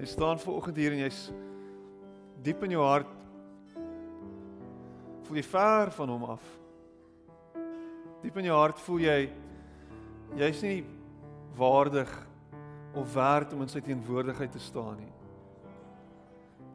[0.00, 1.26] Jy staan ver oggend hier en jy's
[2.40, 3.10] diep in jou hart
[5.26, 6.46] voel jy ver van hom af.
[8.22, 9.18] Diep in jou hart voel jy
[10.40, 10.78] jy's nie
[11.58, 12.14] waardig
[12.96, 15.12] of werd om in sy teenwoordigheid te staan nie.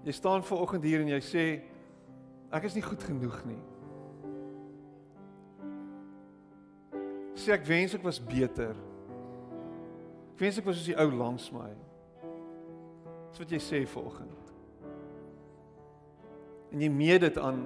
[0.05, 1.48] Jy staan ver oggend hier en jy sê
[2.54, 3.64] ek is nie goed genoeg nie.
[7.42, 8.78] Sê ek wens ek was beter.
[10.36, 11.73] Ek wens ek was soos die ou langs my.
[13.36, 14.52] Dis wat jy sê ver oggend.
[16.72, 17.66] En jy meet dit aan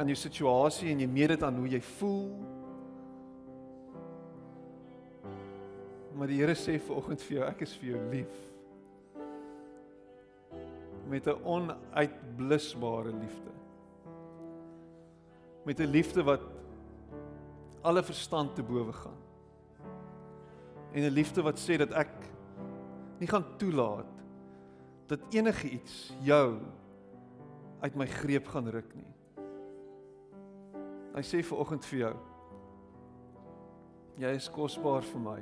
[0.00, 2.30] aan jou situasie en jy meet dit aan hoe jy voel.
[6.16, 8.40] Maar die Here sê ver oggend vir jou, ek is vir jou lief.
[11.12, 13.52] Met 'n onuitblusbare liefde.
[15.66, 16.40] Met 'n liefde wat
[17.82, 19.20] alle verstand te bowe gaan.
[20.94, 22.32] En 'n liefde wat sê dat ek
[23.18, 24.13] nie gaan toelaat
[25.06, 26.58] dat enige iets jou
[27.80, 29.10] uit my greep gaan ruk nie.
[31.14, 32.14] Hy sê vir oggend vir jou.
[34.22, 35.40] Jy is kosbaar vir my.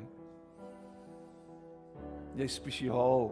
[2.36, 3.31] Jy is spesiaal.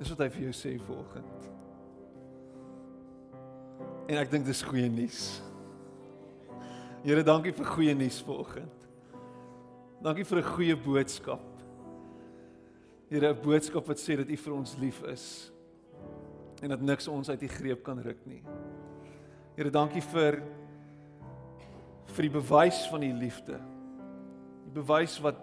[0.00, 1.48] Dis wat hy vir jou sê vir oggend.
[4.10, 5.22] En ek dink dis goeie nuus.
[7.02, 8.88] Here, dankie vir goeie nuus vir oggend.
[10.02, 11.51] Dankie vir 'n goeie boodskap.
[13.12, 15.52] Here, 'n boodskap wat sê dat U vir ons lief is
[16.62, 18.40] en dat niks ons uit U greep kan ruk nie.
[19.54, 20.38] Here, dankie vir
[22.06, 23.58] vir die bewys van U liefde.
[24.64, 25.36] Die bewys wat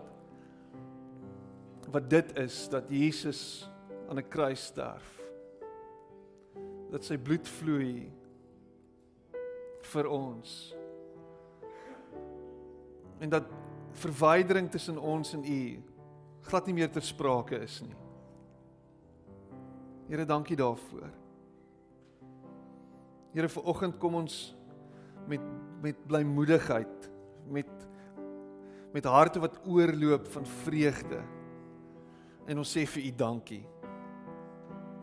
[1.94, 3.70] wat dit is dat Jesus
[4.10, 5.22] aan 'n kruis sterf.
[6.90, 8.10] Dat sy bloed vloei
[9.82, 10.76] vir ons.
[13.20, 13.46] En dat
[13.94, 15.84] verwydering tussen ons en U
[16.48, 17.96] glad nie meer ter sprake is nie.
[20.10, 21.10] Here, dankie daarvoor.
[23.36, 24.40] Here, vir oggend kom ons
[25.30, 25.44] met
[25.80, 27.06] met blymoedigheid,
[27.48, 27.70] met
[28.92, 31.22] met harte wat oorloop van vreugde.
[32.50, 33.62] En ons sê vir U dankie.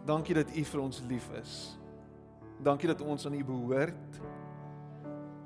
[0.07, 1.55] Dankie dat U vir ons lief is.
[2.63, 4.21] Dankie dat ons aan U behoort.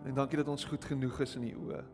[0.04, 1.84] En dankie dat ons goed genoeg is in U oë.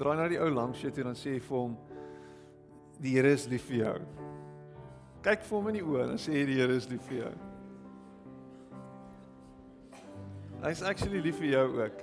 [0.00, 1.76] Draai na die ou langs jou toe en dan sê vir hom
[3.00, 3.96] die Here is lief vir jou.
[5.24, 7.34] Kyk vir hom in die oë en sê die Here is lief vir jou.
[10.64, 12.00] Hy's actually lief vir jou ook.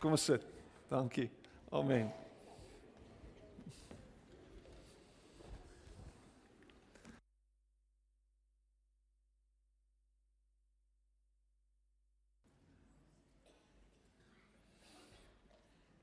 [0.00, 0.48] Kom ons sit.
[0.88, 1.28] Dankie.
[1.72, 2.10] Amen.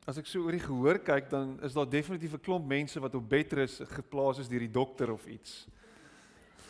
[0.10, 3.14] As ek so oor die gehoor kyk, dan is daar definitief 'n klomp mense wat
[3.14, 5.68] op bedrus geplaas is deur die dokter of iets.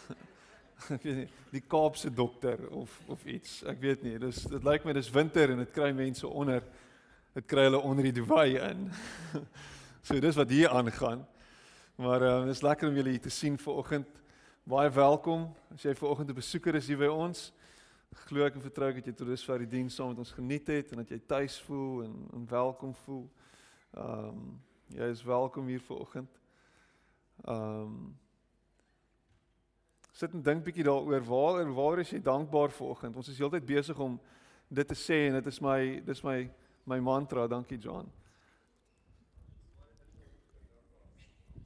[0.95, 3.63] ek weet nie, die Kaapse dokter of of iets.
[3.63, 4.17] Ek weet nie.
[4.19, 6.65] Dis dit lyk my dis winter en dit kry mense onder
[7.33, 8.91] dit kry hulle onder die dubai in.
[10.07, 11.23] so dis wat hier aangaan.
[11.95, 14.19] Maar ehm uh, dis lekker om julle hier te sien vanoggend.
[14.67, 15.47] Baie welkom.
[15.71, 17.53] As jy vanoggend 'n besoeker is hier by ons,
[18.15, 20.91] glo ek en vertrou dat jy tot dusver die diens saam met ons geniet het
[20.91, 23.27] en dat jy tuis voel en, en welkom voel.
[23.93, 24.49] Ehm um,
[24.89, 26.39] jy is welkom hier vanoggend.
[27.45, 28.17] Ehm um,
[30.19, 33.15] sit en dink bietjie daaroor waar waar is jy dankbaar vanoggend?
[33.15, 34.19] Ons is heeltyd besig om
[34.67, 36.49] dit te sê en dit is my dis my
[36.83, 37.47] my mantra.
[37.47, 38.09] Dankie John.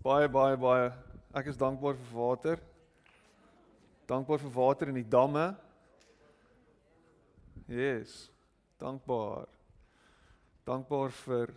[0.04, 0.92] Baie baie baie
[1.34, 2.60] ek is dankbaar vir water.
[4.06, 5.54] Dankbaar vir water in die damme.
[7.68, 8.32] Yes.
[8.78, 9.48] Dankbaar.
[10.64, 11.54] Dankbaar vir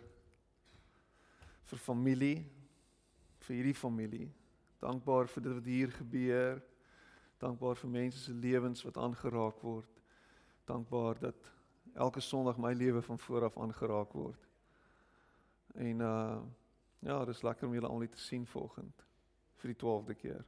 [1.67, 2.45] vir familie,
[3.43, 4.29] vir hierdie familie.
[4.79, 6.61] Dankbaar vir dit wat hier gebeur.
[7.43, 10.03] Dankbaar vir mense se lewens wat aangeraak word.
[10.67, 11.51] Dankbaar dat
[11.95, 14.47] elke Sondag my lewe van voor af aangeraak word.
[15.75, 16.39] En uh
[16.99, 19.03] ja, dis lekker om julle almal te sien vanoggend
[19.61, 20.45] vir die 12de keer.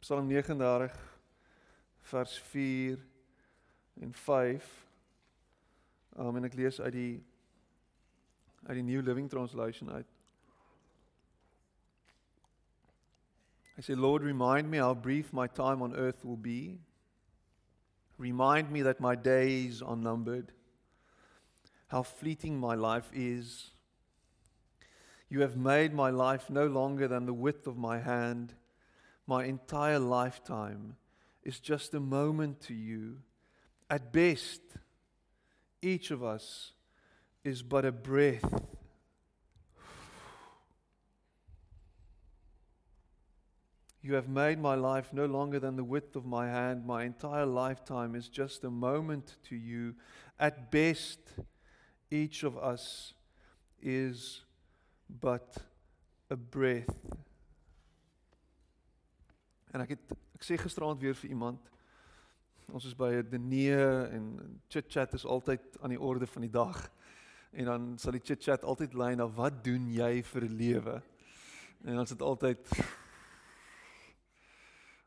[0.00, 1.13] Psalm 39
[2.10, 2.98] vers 4
[4.00, 4.70] en 5.
[6.16, 7.14] Um en ek lees uit die
[8.64, 10.08] uit die New Living Translation uit.
[13.76, 16.78] I say Lord remind me how brief my time on earth will be.
[18.16, 20.54] Remind me that my days are numbered.
[21.94, 23.70] how fleeting my life is.
[25.28, 28.54] You have made my life no longer than the width of my hand.
[29.28, 30.96] My entire lifetime
[31.44, 33.18] is just a moment to you.
[33.90, 34.60] At best,
[35.82, 36.72] each of us
[37.44, 38.62] is but a breath.
[44.00, 46.84] You have made my life no longer than the width of my hand.
[46.84, 49.94] My entire lifetime is just a moment to you.
[50.38, 51.20] At best,
[52.10, 53.14] each of us
[53.80, 54.42] is
[55.08, 55.56] but
[56.30, 56.94] a breath.
[59.72, 61.70] En ek het ek sê gisteraand weer vir iemand
[62.72, 66.50] ons is by 'n diner en chit chat is altyd aan die orde van die
[66.50, 66.90] dag.
[67.52, 71.02] En dan sal die chit chat altyd lei na wat doen jy vir 'n lewe?
[71.84, 72.66] En dan is dit altyd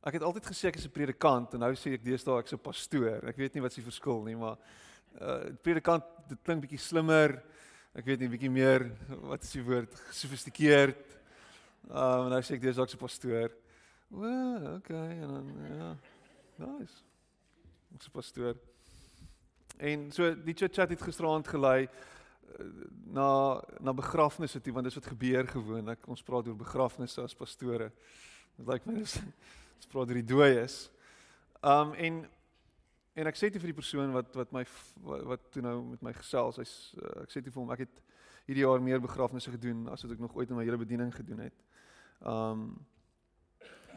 [0.07, 2.63] Ek het altyd gesê ek is 'n predikant en nou sê ek deesdae ek's 'n
[2.63, 3.27] pastoor.
[3.27, 4.57] Ek weet nie wat se verskil nie, maar
[5.19, 7.43] uh predikant dit klink bietjie slimmer.
[7.93, 11.19] Ek weet nie bietjie meer wat is die woord gesofistikeerd.
[11.89, 13.51] Uh en nou sê ek deesdae ek's 'n pastoor.
[14.11, 15.97] O, okay en dan ja.
[16.55, 17.03] Nice.
[17.91, 18.55] 'n pastoor.
[19.77, 21.89] En so die chat het gisteraand gelei
[23.05, 26.07] na na begrafnisse toe want dis wat gebeur gewoonlik.
[26.07, 27.91] Ons praat oor begrafnisse as pastore.
[28.55, 29.19] Dit lyk my dis
[29.77, 30.89] ons praat oor die dooies.
[31.61, 32.25] Um en
[33.17, 34.65] en ek sê dit vir die persoon wat wat my
[35.03, 36.59] wat, wat toe nou met my gesels.
[36.61, 38.03] Hy's uh, ek sê dit vir hom ek het
[38.47, 41.47] hierdie jaar meer begrafnisse gedoen as wat ek nog ooit in my hele bediening gedoen
[41.49, 41.65] het.
[42.21, 42.69] Um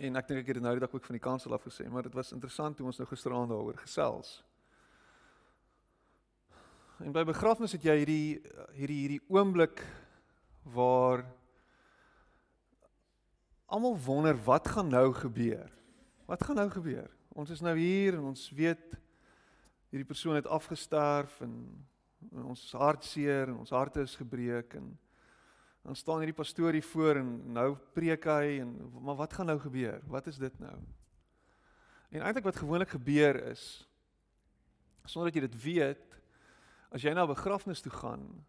[0.01, 1.85] en ek dink ek het dit nou die dag ook van die kansel af gesê,
[1.93, 4.39] maar dit was interessant hoe ons nou gisteraand daaroor gesels.
[7.05, 8.41] En by begrafnis het jy hierdie
[8.77, 9.83] hierdie hierdie oomblik
[10.73, 11.25] waar
[13.71, 15.69] almal wonder wat gaan nou gebeur.
[16.29, 17.09] Wat gaan nou gebeur?
[17.37, 18.97] Ons is nou hier en ons weet
[19.91, 21.55] hierdie persoon het afgesterf en,
[22.33, 24.93] en ons hartseer en ons harte is gebreek en
[25.83, 29.59] dan staan hierdie pastoor hier voor en nou preek hy en maar wat gaan nou
[29.59, 30.01] gebeur?
[30.07, 30.77] Wat is dit nou?
[32.11, 33.87] En eintlik wat gewoonlik gebeur is
[35.09, 36.19] sonder dat jy dit weet,
[36.95, 38.45] as jy na 'n begrafnis toe gaan,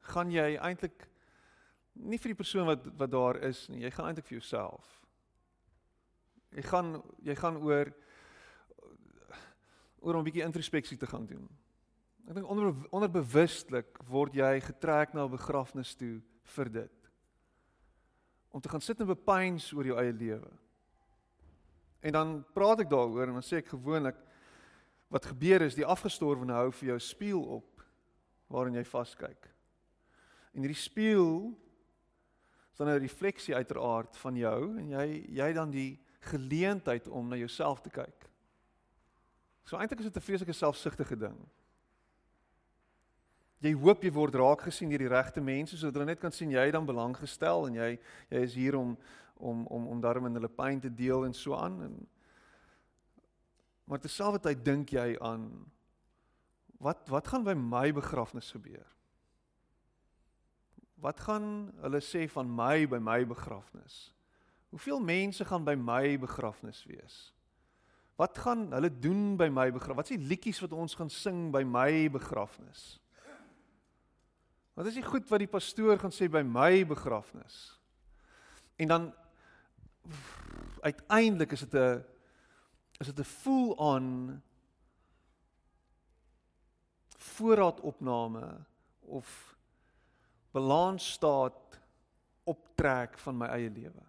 [0.00, 1.08] gaan jy eintlik
[1.94, 3.82] nie vir die persoon wat wat daar is nie.
[3.84, 5.00] Jy gaan eintlik vir jouself.
[6.50, 7.92] Jy gaan jy gaan oor
[10.00, 11.48] oor om 'n bietjie introspeksie te gaan doen.
[12.28, 17.10] Ek dink onder onderbewustelik word jy getrek na 'n begrafnis toe vir dit.
[18.50, 20.50] Om te gaan sit en bepeins oor jou eie lewe.
[22.02, 24.18] En dan praat ek daaroor en dan sê ek gewoonlik
[25.12, 27.84] wat gebeur is die afgestorwene hou vir jou spieël op
[28.52, 29.48] waarin jy vaskyk.
[30.52, 31.52] En hierdie spieël
[32.72, 37.36] is dan 'n refleksie uiteraard van jou en jy jy dan die geleentheid om na
[37.36, 38.28] jouself te kyk.
[39.64, 41.38] So eintlik is dit 'n vreeslike selfsugtige ding.
[43.62, 46.50] Jy hoop jy word raak gesien deur die regte mense sodat hulle net kan sien
[46.50, 48.96] jy dan belang gestel en jy jy is hier om
[49.38, 51.94] om om om daarmee in hulle pyn te deel en so aan en
[53.86, 55.46] maar terselfdertyd dink jy aan
[56.82, 58.86] wat wat gaan by my begrafnis gebeur?
[61.02, 64.10] Wat gaan hulle sê van my by my begrafnis?
[64.70, 67.16] Hoeveel mense gaan by my begrafnis wees?
[68.18, 69.96] Wat gaan hulle doen by my begrafnis?
[69.96, 72.98] Wat is die liedjies wat ons gaan sing by my begrafnis?
[74.74, 77.58] Wat is die goed wat die pastoor gaan sê by my begrafnis?
[78.80, 79.10] En dan
[80.80, 82.04] uiteindelik is dit 'n
[83.00, 84.42] is dit 'n full on
[87.16, 88.64] voorraadopname
[89.00, 89.56] of
[90.50, 91.80] balansstaat
[92.44, 94.04] optrek van my eie lewe.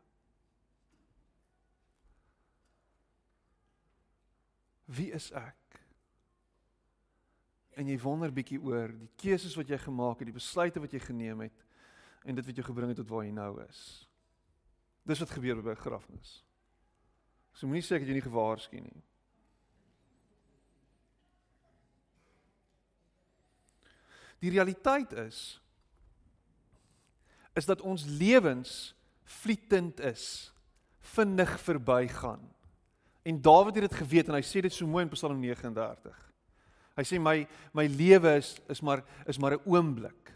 [4.86, 5.63] Wie is ek?
[7.76, 11.00] En jy wonder bietjie oor die keuses wat jy gemaak het, die besluite wat jy
[11.02, 11.64] geneem het
[12.24, 13.80] en dit wat jou gebring het tot waar jy nou is.
[15.04, 16.44] Dis wat gebeur by 'n begrafnis.
[17.54, 19.04] So moenie sê ek het jou nie gewaarsku nie.
[24.40, 25.60] Die realiteit is
[27.54, 30.54] is dat ons lewens vlietend is,
[31.00, 32.42] vinnig verbygaan.
[33.24, 36.33] En Dawid het dit geweet en hy sê dit so mooi in Psalm 39.
[36.94, 40.34] Hy sê my my lewe is is maar is maar 'n oomblik.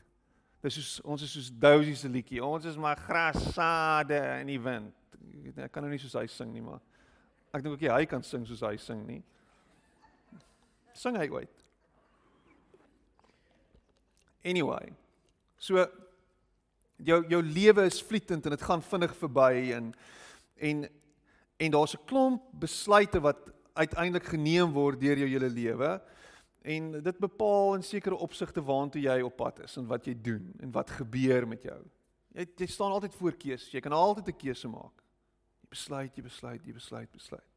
[0.61, 2.43] Dis soos ons is soos Dousie se liedjie.
[2.43, 4.93] Ons is maar grassade in die wind.
[5.57, 6.81] Ek kan nou nie soos hy sing nie, maar
[7.53, 9.23] ek dink ook jy hy kan sing soos hy sing nie.
[10.93, 11.63] Sing hy ooit.
[14.43, 14.93] Anyway.
[15.57, 15.85] So
[16.97, 19.93] jou jou lewe is vlietend en dit gaan vinnig verby en
[20.57, 20.87] en
[21.57, 23.37] en daar's 'n klomp besluite wat
[23.73, 26.01] uiteindelik geneem word deur jou hele lewe
[26.67, 30.49] En dit bepaal in sekere opsigte waartoe jy op pad is en wat jy doen
[30.59, 31.79] en wat gebeur met jou.
[32.35, 33.71] Jy jy staan altyd voor keuses.
[33.71, 35.03] Jy kan altyd 'n keuse maak.
[35.63, 37.53] Jy besluit, jy besluit, jy besluit, besluit.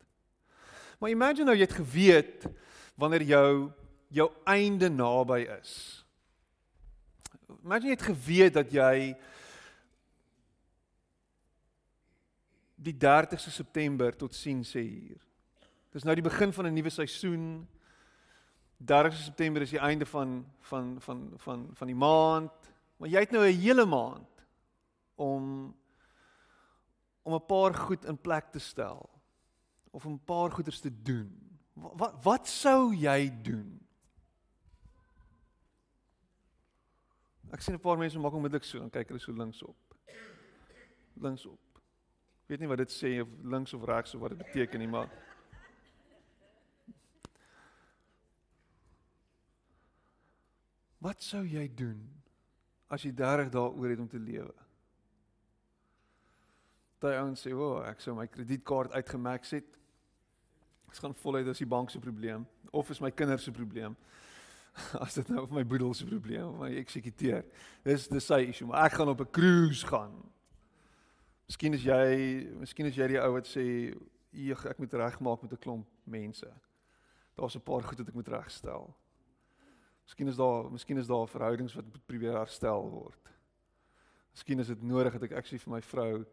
[1.00, 2.46] Maar imagine nou jy het geweet
[2.94, 3.72] wanneer jou
[4.08, 6.04] jou einde naby is.
[7.64, 9.16] Imagine jy het geweet dat jy
[12.74, 15.20] die 30ste September tot sien sê hier.
[15.92, 17.66] Dis nou die begin van 'n nuwe seisoen.
[18.80, 23.30] 30ste September is die einde van van van van van die maand, maar jy het
[23.30, 24.46] nou 'n hele maand
[25.14, 25.74] om
[27.22, 29.10] om 'n paar goed in plek te stel
[29.90, 31.60] of 'n paar goeders te doen.
[31.74, 33.80] Wat wat sou jy doen?
[37.50, 39.76] Ek sien 'n paar mense maak onmiddellik so en kyk hulle so links op.
[41.14, 41.60] Links op.
[42.42, 44.88] Ek weet nie wat dit sê of links of regs of wat dit beteken nie,
[44.88, 45.10] maar
[51.00, 52.00] Wat sou jy doen
[52.92, 54.52] as jy 30 dae oor het om te lewe?
[57.00, 59.78] Daai ouens sê, "O, oh, ek sou my kredietkaart uitgemax het."
[60.90, 63.96] Dit gaan voluit as die bank se probleem of is my kinders se probleem.
[65.04, 67.44] As dit nou of my boedel se probleem of my eksekuteur.
[67.82, 70.12] Dis dis sy issue, maar ek gaan op 'n cruise gaan.
[71.46, 73.94] Miskien is jy, miskien is jy die ou wat sê,
[74.32, 76.46] "Eeg, ek moet regmaak met 'n klomp mense."
[77.34, 78.94] Daar's 'n paar goed wat ek moet regstel.
[80.10, 83.28] Miskien is daar miskien is daar verhoudings wat moet probeer herstel word.
[84.34, 86.24] Miskien is dit nodig dat ek actually vir my vrou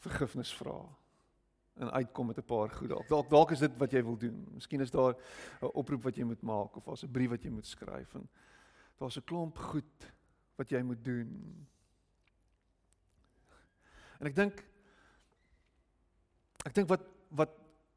[0.00, 0.78] vergifnis vra
[1.76, 3.08] en uitkom met 'n paar goed dalk.
[3.08, 4.48] Dalk dalk is dit wat jy wil doen.
[4.54, 5.12] Miskien is daar
[5.60, 8.28] 'n oproep wat jy moet maak of daar's 'n brief wat jy moet skryf en
[8.96, 10.12] daar's 'n klomp goed
[10.56, 11.66] wat jy moet doen.
[14.20, 14.64] En ek dink
[16.64, 17.50] ek dink wat wat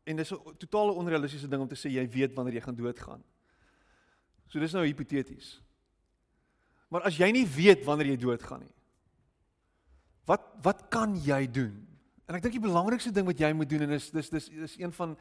[0.03, 3.23] en dis 'n totale onrealistiese ding om te sê jy weet wanneer jy gaan doodgaan.
[4.53, 5.55] So dis nou hipoteties.
[6.93, 8.75] Maar as jy nie weet wanneer jy doodgaan nie.
[10.29, 11.73] Wat wat kan jy doen?
[12.29, 14.77] En ek dink die belangrikste ding wat jy moet doen en is dis dis is
[14.77, 15.17] een van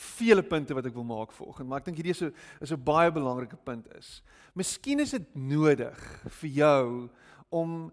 [0.00, 2.84] vele punte wat ek wil maak vanoggend, maar ek dink hierdie is 'n is 'n
[2.84, 4.22] baie belangrike punt is.
[4.54, 5.98] Miskien is dit nodig
[6.38, 7.10] vir jou
[7.50, 7.92] om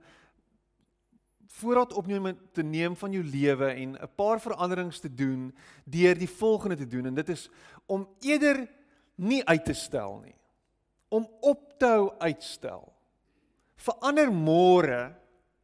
[1.58, 5.52] voorraad opneem te neem van jou lewe en 'n paar veranderings te doen
[5.90, 7.50] deur die volgende te doen en dit is
[7.88, 8.70] om eerder
[9.16, 10.38] nie uit te stel nie
[11.10, 12.84] om op te hou uitstel.
[13.78, 15.12] Verander môre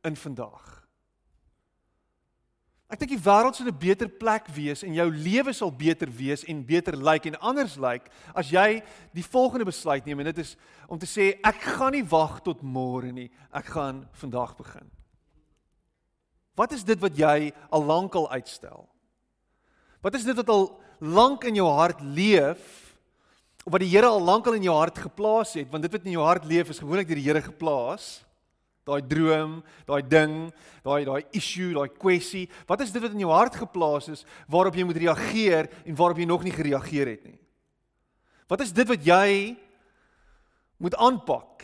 [0.05, 0.83] in vandag.
[2.93, 6.43] Ek dink die wêreld sal 'n beter plek wees en jou lewe sal beter wees
[6.45, 8.83] en beter lyk like en anders lyk like, as jy
[9.13, 10.55] die volgende besluit neem en dit is
[10.88, 14.91] om te sê ek gaan nie wag tot môre nie, ek gaan vandag begin.
[16.55, 18.88] Wat is dit wat jy al lank al uitstel?
[20.03, 22.82] Wat is dit wat al lank in jou hart leef
[23.65, 26.24] wat die Here al lankal in jou hart geplaas het, want dit wat in jou
[26.25, 28.22] hart leef is gewoonlik deur die Here geplaas.
[28.84, 30.34] Daai droom, daai ding,
[30.84, 34.75] daai daai issue, daai kwessie, wat is dit wat in jou hart geplaas is waarop
[34.75, 37.39] jy moet reageer en waarop jy nog nie gereageer het nie?
[38.51, 39.55] Wat is dit wat jy
[40.84, 41.63] moet aanpak?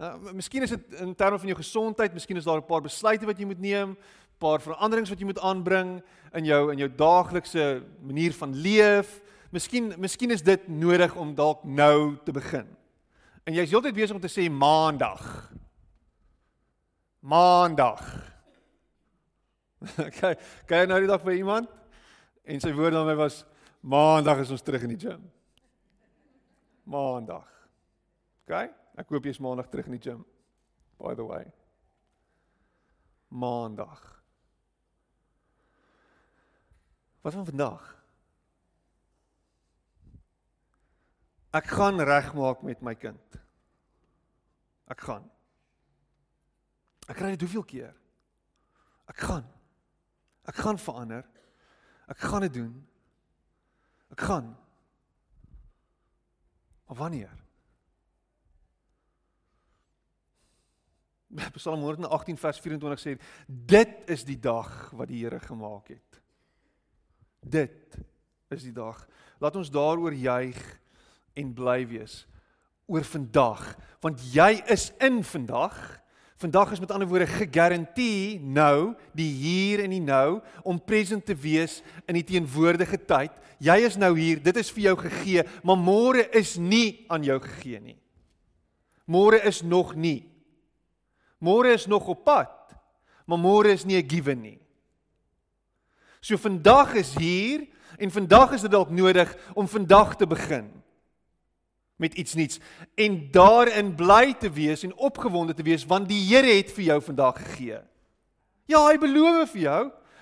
[0.00, 3.26] Uh, miskien is dit in terme van jou gesondheid, miskien is daar 'n paar besluite
[3.26, 3.96] wat jy moet neem,
[4.40, 6.02] paar veranderings wat jy moet aanbring
[6.34, 11.64] in jou in jou daaglikse manier van leef, Miskien miskien is dit nodig om dalk
[11.66, 12.68] nou te begin.
[13.44, 15.24] En jy's heeltyd besig om te sê maandag.
[17.20, 18.02] Maandag.
[19.96, 20.34] Okay,
[20.68, 21.70] kyk nou die dag vir iemand
[22.44, 23.38] en sy woord aan my was
[23.80, 25.22] maandag is ons terug in die gym.
[26.84, 27.46] Maandag.
[28.44, 28.66] Okay?
[29.00, 30.20] Ek hoop jy's maandag terug in die gym.
[31.00, 31.46] By the way.
[33.32, 34.04] Maandag.
[37.24, 37.99] Wat van vandag?
[41.50, 43.38] Ek gaan regmaak met my kind.
[44.90, 45.26] Ek gaan.
[47.10, 47.94] Ek kry dit hoeveel keer?
[49.10, 49.46] Ek gaan.
[50.46, 51.26] Ek gaan verander.
[52.10, 52.74] Ek gaan dit doen.
[54.14, 54.52] Ek gaan.
[56.86, 57.34] Maar wanneer?
[61.58, 63.16] Psalm 118 vers 24 sê
[63.46, 66.22] dit is die dag wat die Here gemaak het.
[67.40, 67.98] Dit
[68.50, 69.02] is die dag.
[69.42, 70.58] Laat ons daaroor juig
[71.38, 72.24] en bly wees
[72.90, 73.62] oor vandag
[74.00, 75.76] want jy is in vandag.
[76.40, 81.36] Vandag is met ander woorde gegarandeer nou die hier en die nou om present te
[81.36, 83.34] wees in die teenwoordige tyd.
[83.60, 87.36] Jy is nou hier dit is vir jou gegee maar môre is nie aan jou
[87.44, 87.98] gegee nie.
[89.04, 90.24] Môre is nog nie.
[91.44, 92.56] Môre is nog op pad
[93.28, 94.58] maar môre is nie 'n given nie.
[96.20, 97.68] So vandag is hier
[98.00, 100.70] En vandag is dit dalk nodig om vandag te begin
[102.00, 102.60] met iets nuuts
[102.98, 107.00] en daarin bly te wees en opgewonde te wees want die Here het vir jou
[107.10, 107.80] vandag gegee.
[108.70, 109.80] Ja, hy beloof vir jou.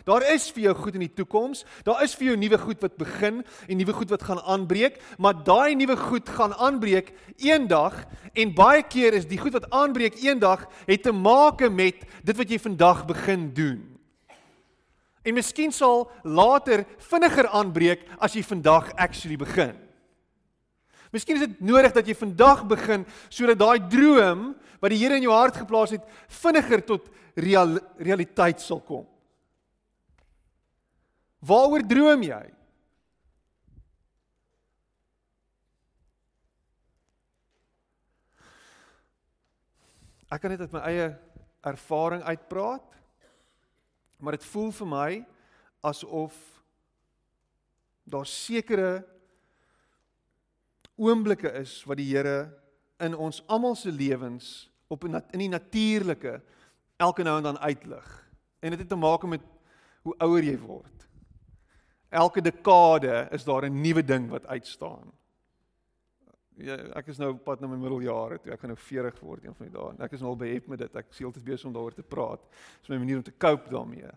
[0.09, 1.67] Daar is vir jou goed in die toekoms.
[1.85, 5.37] Daar is vir jou nuwe goed wat begin en nuwe goed wat gaan aanbreek, maar
[5.45, 10.65] daai nuwe goed gaan aanbreek eendag en baie keer is die goed wat aanbreek eendag
[10.89, 13.83] het te maak met dit wat jy vandag begin doen.
[15.29, 19.77] En miskien sal later vinniger aanbreek as jy vandag actually begin.
[21.13, 25.25] Miskien is dit nodig dat jy vandag begin sodat daai droom wat die Here in
[25.25, 26.05] jou hart geplaas het
[26.41, 29.07] vinniger tot real, realiteit sal kom.
[31.41, 32.45] Waaroor droom jy?
[40.29, 41.09] Ek kan net uit my eie
[41.65, 42.85] ervaring uitpraat.
[44.19, 45.11] Maar dit voel vir my
[45.89, 46.37] asof
[48.09, 48.91] daar sekere
[50.99, 52.51] oomblikke is wat die Here
[52.99, 56.41] in ons almal se lewens op in die natuurlike
[56.99, 58.07] elke nou en dan uitlig.
[58.61, 59.45] En dit het te maak met
[60.03, 61.07] hoe ouer jy word.
[62.09, 65.13] Elke dekade is daar 'n nuwe ding wat uitstaan.
[66.57, 68.53] Ja, ek is nou op pad na my middeljare toe.
[68.53, 70.05] Ek gaan nou 40 word een van die dae.
[70.05, 70.97] Ek is nou al behep met dit.
[70.97, 72.41] Ek seel dit besig om daaroor te praat.
[72.81, 74.11] Dis my manier om te cope daarmee.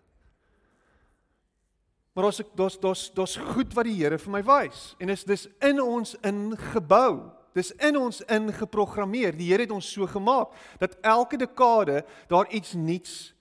[2.14, 5.48] Maar ek daar's daar's daar's goed wat die Here vir my wys en is dis
[5.64, 7.32] in ons ingebou.
[7.56, 9.36] Dis in ons ingeprogrammeer.
[9.36, 12.02] Die Here het ons so gemaak dat elke dekade
[12.32, 13.34] daar iets nuuts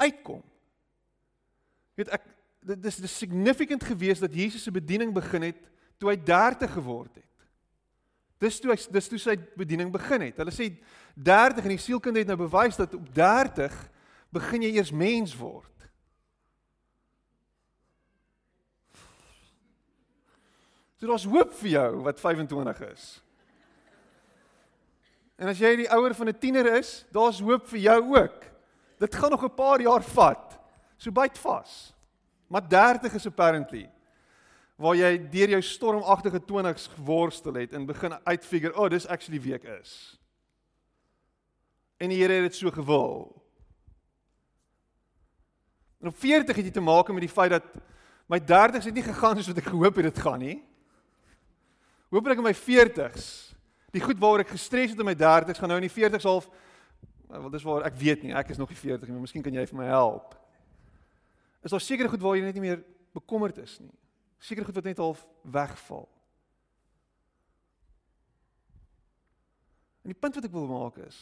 [0.00, 0.42] uitkom.
[1.96, 2.24] Weet ek
[2.64, 5.60] dit is dis significant geweest dat Jesus se bediening begin het
[6.00, 7.48] toe hy 30 geword het.
[8.40, 10.40] Dis toe hy dis toe sy bediening begin het.
[10.40, 10.70] Hulle sê
[11.12, 13.76] 30 en die sielkind het nou bewys dat op 30
[14.34, 15.68] begin jy eers mens word.
[21.04, 23.02] So daar's hoop vir jou wat 25 is.
[25.36, 28.44] En as jy die ouer van 'n tiener is, daar's hoop vir jou ook.
[28.98, 30.58] Dit gaan nog 'n paar jaar vat.
[30.96, 31.92] So byt vas.
[32.48, 33.90] Maar 30 is apparently
[34.76, 39.54] waar jy deur jou stormagtige 20s geworstel het en begin uitfigure, "Oh, dis actually wie
[39.54, 40.18] ek is."
[41.98, 43.42] En die Here het dit so gewil.
[46.00, 47.64] En op 40 het jy te maak met die feit dat
[48.26, 50.64] my 30s het nie gegaan soos wat ek gehoop het dit gaan nie.
[52.14, 53.26] Hoop ek in my 40s,
[53.94, 56.46] die goed waaroor ek gestres het in my 30s gaan nou in die 40s half
[57.34, 59.54] wel dis waar ek weet nie, ek is nog nie 40 nie, maar miskien kan
[59.54, 60.36] jy vir my help
[61.64, 62.82] is daar sekere goed waar jy net nie meer
[63.16, 63.94] bekommerd is nie.
[64.38, 66.04] Sekere goed wat net half wegval.
[70.04, 71.18] En die punt wat ek wil maak is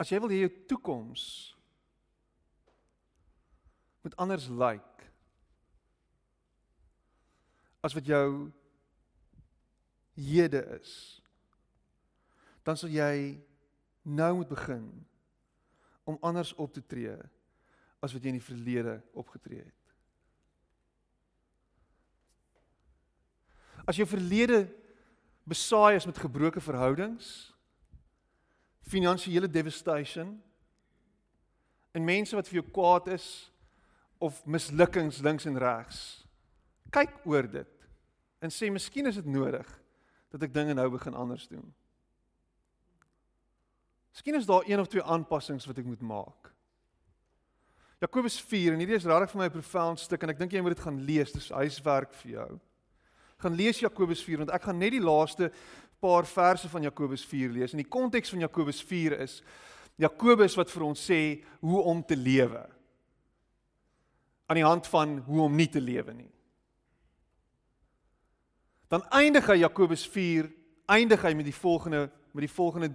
[0.00, 1.22] As jy wil hê jou toekoms
[4.02, 5.10] moet anders lyk like,
[7.80, 8.50] as wat jou
[10.14, 11.20] hede is
[12.62, 13.40] dan sal jy
[14.02, 14.86] nou moet begin
[16.04, 17.16] om anders op te tree
[18.00, 19.76] as wat jy in die verlede opgetree het.
[23.84, 24.64] As jou verlede
[25.48, 27.50] besaai is met gebroke verhoudings,
[28.88, 30.36] finansiële devastation
[31.92, 33.26] en mense wat vir jou kwaad is
[34.20, 36.00] of mislukkings links en regs.
[36.92, 37.76] Kyk oor dit
[38.40, 39.68] en sê miskien is dit nodig
[40.32, 41.66] dat ek dinge nou begin anders doen.
[44.14, 46.50] Miskien is daar een of twee aanpassings wat ek moet maak.
[48.00, 50.62] Jakobus 4 en hierdie is regtig vir my 'n profound stuk en ek dink jy
[50.62, 52.60] moet dit gaan lees, dis huiswerk vir jou.
[53.38, 55.52] Gaan lees Jakobus 4 want ek gaan net die laaste
[56.00, 57.72] paar verse van Jakobus 4 lees.
[57.72, 59.42] En die konteks van Jakobus 4 is
[60.00, 62.68] Jakobus wat vir ons sê hoe om te lewe.
[64.50, 66.30] Aan die hand van hoe om nie te lewe nie.
[68.90, 70.50] Dan eindig hy Jakobus 4
[70.90, 72.90] eindig hy met die volgende met die volgende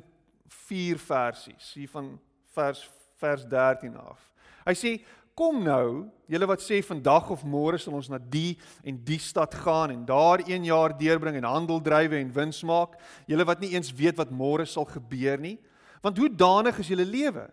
[0.68, 2.16] vier versies hier van
[2.56, 2.84] vers
[3.20, 4.20] vers 13 af.
[4.68, 4.92] Hy sê
[5.36, 8.56] kom nou, julle wat sê vandag of môre sal ons na die
[8.88, 12.96] en die stad gaan en daar 1 jaar deurbring en handel drywe en wins maak,
[13.28, 15.58] julle wat nie eens weet wat môre sal gebeur nie,
[16.04, 17.50] want hoe danig is julle lewe?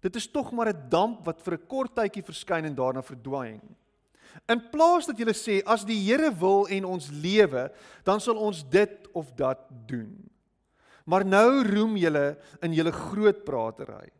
[0.00, 3.60] Dit is tog maar 'n damp wat vir 'n kort tydjie verskyn en daarna verdwyn.
[4.48, 7.70] In plaas dat julle sê as die Here wil en ons lewe,
[8.04, 10.30] dan sal ons dit of dat doen.
[11.04, 14.10] Maar nou roem julle in julle groot pratery.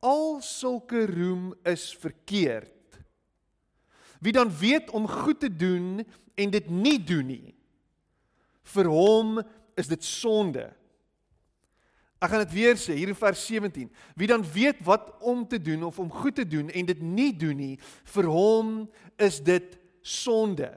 [0.00, 2.98] Al sulke roem is verkeerd.
[4.20, 7.54] Wie dan weet om goed te doen en dit nie doen nie,
[8.74, 9.38] vir hom
[9.76, 10.70] is dit sonde.
[12.24, 13.90] Ek gaan dit weer sê hier in vers 17.
[14.16, 17.32] Wie dan weet wat om te doen of om goed te doen en dit nie
[17.36, 17.74] doen nie,
[18.16, 18.72] vir hom
[19.20, 20.70] is dit sonde.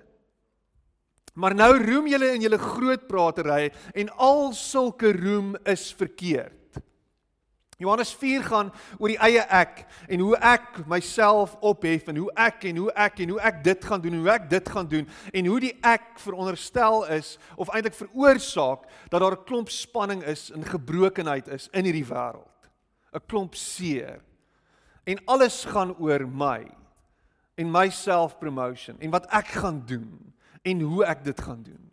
[1.37, 6.55] Maar nou roem julle in julle groot pratery en al sulke roem is verkeerd.
[7.77, 12.65] Johannes 4 gaan oor die eie ek en hoe ek myself ophef en hoe ek
[12.71, 15.05] en hoe ek en hoe ek dit gaan doen en hoe ek dit gaan doen
[15.29, 20.49] en hoe die ek veronderstel is of eintlik veroorsaak dat daar 'n klomp spanning is
[20.49, 22.57] en gebrokenheid is in hierdie wêreld.
[23.13, 24.21] 'n Klomp seer.
[25.05, 26.65] En alles gaan oor my
[27.55, 31.86] en my self-promotion en wat ek gaan doen en hoe ek dit gaan doen.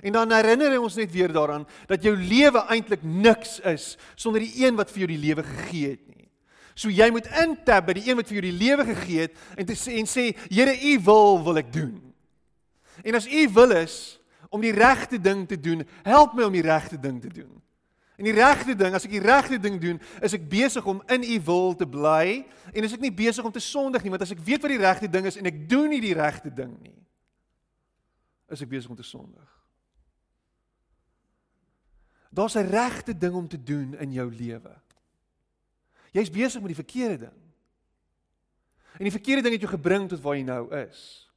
[0.00, 4.44] En dan herinner hy ons net weer daaraan dat jou lewe eintlik niks is sonder
[4.44, 6.28] die een wat vir jou die lewe gegee het nie.
[6.74, 9.68] So jy moet intap by die een wat vir jou die lewe gegee het en
[9.68, 11.98] te sê en sê Here u wil wil ek doen.
[13.04, 13.96] En as u wil is
[14.50, 17.52] om die regte ding te doen, help my om die regte ding te doen.
[18.20, 21.22] En die regte ding, as ek die regte ding doen, is ek besig om in
[21.24, 24.34] u wil te bly en is ek nie besig om te sondig nie, want as
[24.34, 26.98] ek weet wat die regte ding is en ek doen nie die regte ding nie,
[28.52, 29.48] is ek besig om te sondig.
[32.30, 34.80] Daar's 'n regte ding om te doen in jou lewe.
[36.12, 37.40] Jy's besig met die verkeerde ding.
[38.98, 41.30] En die verkeerde ding het jou gebring tot waar jy nou is.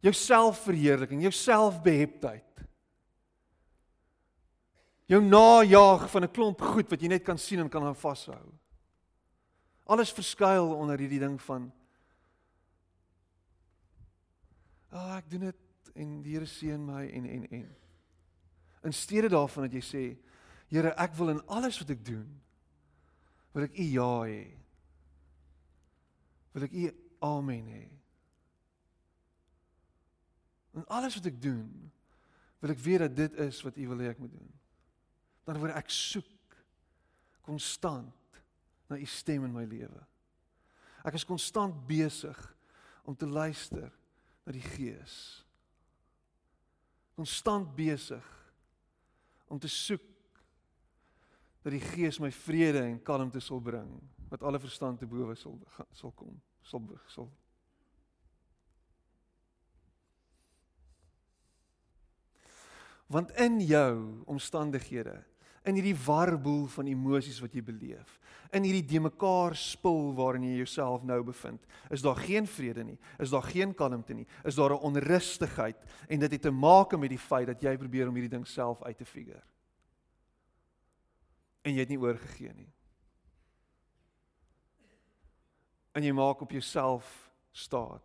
[0.00, 2.42] Jou selfverheerliking, jou selfbeheptheid.
[5.06, 8.52] Jou najaag van 'n klomp goed wat jy net kan sien en kan aan vashou.
[9.84, 11.72] Alles verskuil onder hierdie ding van
[14.90, 17.85] Ag, oh, ek doen dit en die Here seën my en en en.
[18.84, 20.04] In steede daarvan dat jy sê,
[20.66, 22.26] Here, ek wil in alles wat ek doen,
[23.54, 24.40] wil ek U ja hê.
[26.56, 26.86] Wil ek U
[27.28, 27.84] amen hê.
[30.76, 31.70] In alles wat ek doen,
[32.60, 34.52] wil ek weet dat dit is wat U wil hê ek moet doen.
[35.46, 36.58] Dan word ek soek
[37.46, 38.42] konstant
[38.90, 40.02] na U stem in my lewe.
[41.06, 42.38] Ek is konstant besig
[43.06, 43.86] om te luister
[44.42, 45.14] na die Gees.
[47.14, 48.35] Konstant besig
[49.48, 50.02] om te soek
[51.62, 53.90] dat die Gees my vrede en kalmte sal bring
[54.30, 55.58] wat alle verstand te bowe sal
[55.92, 57.28] sal kom sal sal.
[63.06, 65.20] Want in jou omstandighede
[65.66, 68.20] in hierdie warboel van emosies wat jy beleef,
[68.54, 72.98] in hierdie de mekaar spul waarin jy jouself nou bevind, is daar geen vrede nie,
[73.22, 75.76] is daar geen kalmte nie, is daar 'n onrustigheid
[76.08, 78.82] en dit het te maak met die feit dat jy probeer om hierdie ding self
[78.82, 79.42] uit te figure.
[81.62, 82.72] En jy het nie oorgegee nie.
[85.92, 88.02] En jy maak op jouself staat.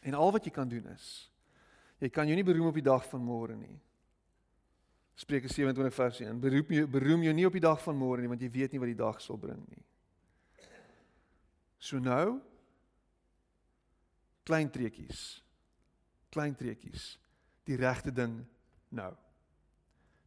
[0.00, 1.30] En al wat jy kan doen is
[1.98, 3.74] Jy kan jou nie beroem op die dag van môre nie.
[5.18, 6.38] Spreuke 27 vers 1.
[6.40, 8.82] Beroep jou beroem jou nie op die dag van môre nie want jy weet nie
[8.82, 9.82] wat die dag sal bring nie.
[11.78, 12.38] So nou
[14.46, 15.42] klein treetjies.
[16.30, 17.16] Klein treetjies.
[17.66, 18.38] Die regte ding
[18.94, 19.10] nou.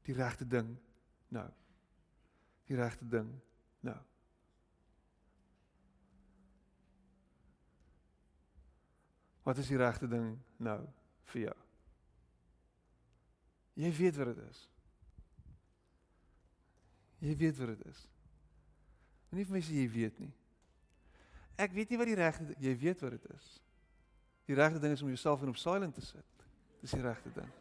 [0.03, 0.75] Die regte ding
[1.31, 1.47] nou.
[2.67, 3.31] Die regte ding
[3.87, 3.99] nou.
[9.47, 10.81] Wat is die regte ding nou?
[11.31, 11.57] Vir jou.
[13.81, 14.65] Jy weet wat dit is.
[17.21, 18.07] Jy weet wat dit is.
[19.29, 20.33] Moenie vir my sê jy weet nie.
[21.61, 23.45] Ek weet nie wat die regte jy weet wat dit is.
[24.49, 26.29] Die regte ding is om jouself in op silent te sit.
[26.81, 27.51] Dis die regte ding.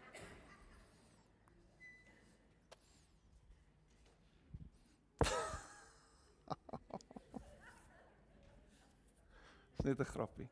[9.85, 10.49] Net 'n grappie.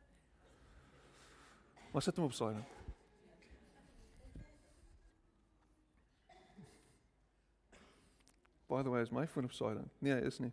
[1.93, 2.78] Maar sit hom op silent.
[8.69, 9.91] By the way, is my phone op silent?
[10.01, 10.53] Nee, hy is nie.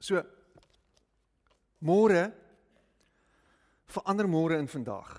[0.00, 0.20] So
[1.84, 2.32] môre
[3.92, 5.12] verander môre in vandag.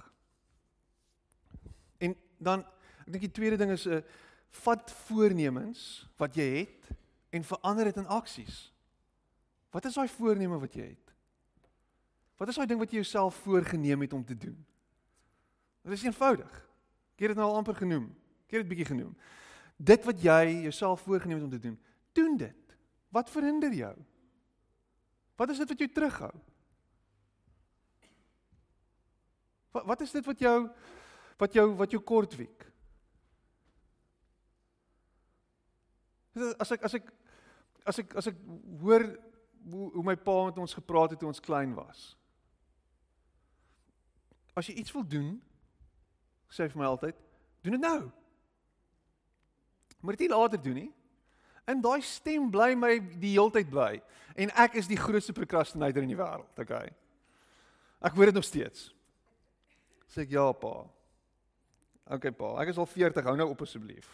[2.02, 2.65] En dan
[3.06, 4.04] ek dink die tweede ding is 'n uh, eh,
[4.65, 6.89] vat voornemens wat jy het
[7.30, 8.72] en verander dit in aksies.
[9.72, 11.05] Wat is daai voorneme wat jy het?
[12.38, 14.58] Wat is daai ding wat jy jouself voorgenem het om te doen?
[15.86, 16.52] Dit is eenvoudig.
[17.15, 18.10] Ek het dit nou al amper genoem.
[18.45, 19.13] Ek het dit bietjie genoem.
[19.78, 21.78] Dit wat jy jouself voorgenem het om te doen,
[22.15, 22.76] doen dit.
[23.15, 23.93] Wat verhinder jou?
[25.36, 26.34] Wat is dit wat jou terughou?
[29.76, 30.58] Wat wat is dit wat jou
[31.39, 32.67] wat jou wat jou kortwiek?
[36.60, 37.12] As ek as ek
[37.86, 38.38] as ek as ek
[38.82, 39.04] hoor
[39.71, 42.13] hoe hoe my pa met ons gepraat het toe ons klein was.
[44.56, 45.34] As jy iets wil doen,
[46.52, 47.18] sê vir my altyd,
[47.65, 48.00] doen dit nou.
[50.00, 50.91] Moet dit nie later doen nie.
[51.65, 53.98] En daai stem bly my die heeltyd by.
[54.38, 56.91] En ek is die grootste procrastinator in die wêreld, okay.
[58.06, 58.89] Ek hoor dit nog steeds.
[60.12, 60.76] Sê ek ja, pa.
[62.15, 62.52] Okay, pa.
[62.62, 64.12] Ek is al 40, hou nou op asseblief.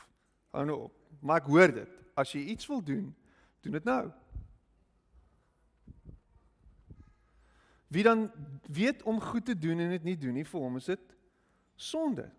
[0.56, 0.96] Hou nou op.
[1.20, 1.98] Maar ek hoor dit.
[2.18, 3.10] As jy iets wil doen,
[3.66, 4.06] doen dit nou.
[7.92, 8.32] Wie dan
[8.72, 11.16] weet om goed te doen en dit nie doen nie, vir hom is dit
[11.76, 12.30] sonde.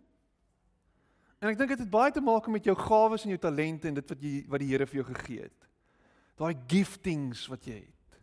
[1.42, 3.98] En ek dink dit het baie te maak met jou gawes en jou talente en
[3.98, 5.66] dit wat jy wat die Here vir jou gegee het.
[6.40, 8.20] Daai giftings wat jy het.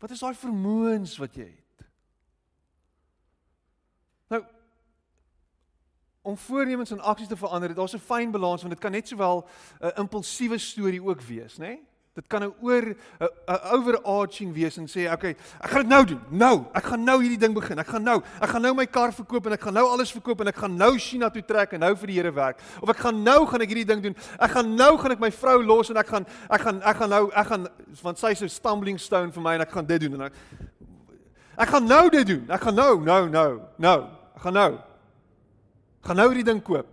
[0.00, 1.88] Wat is daai vermoëns wat jy het?
[4.32, 4.44] Nou
[6.28, 9.48] om voornemens en aksies te verander, daar's 'n fyn balans want dit kan net sowel
[9.80, 11.66] 'n impulsiewe storie ook wees, né?
[11.66, 11.86] Nee?
[12.18, 16.04] Dit kan 'n oor 'n overarching wees en sê, "Oké, okay, ek gaan dit nou
[16.04, 16.20] doen.
[16.28, 17.78] Nou, ek gaan nou hierdie ding begin.
[17.78, 20.40] Ek gaan nou, ek gaan nou my kar verkoop en ek gaan nou alles verkoop
[20.40, 22.58] en ek gaan nou China toe trek en nou vir die Here werk.
[22.82, 24.16] Of ek gaan nou gaan ek hierdie ding doen.
[24.40, 27.10] Ek gaan nou gaan ek my vrou los en ek gaan ek gaan ek gaan
[27.10, 27.68] nou ek gaan
[28.02, 30.32] want sy is 'n stumbling stone vir my en ek gaan dit doen en ek
[31.58, 32.50] ek gaan nou dit doen.
[32.50, 34.06] Ek gaan nou, nou, nou, nou.
[34.34, 34.74] Ek gaan nou.
[34.74, 36.86] Ek gaan nou hierdie ding koop.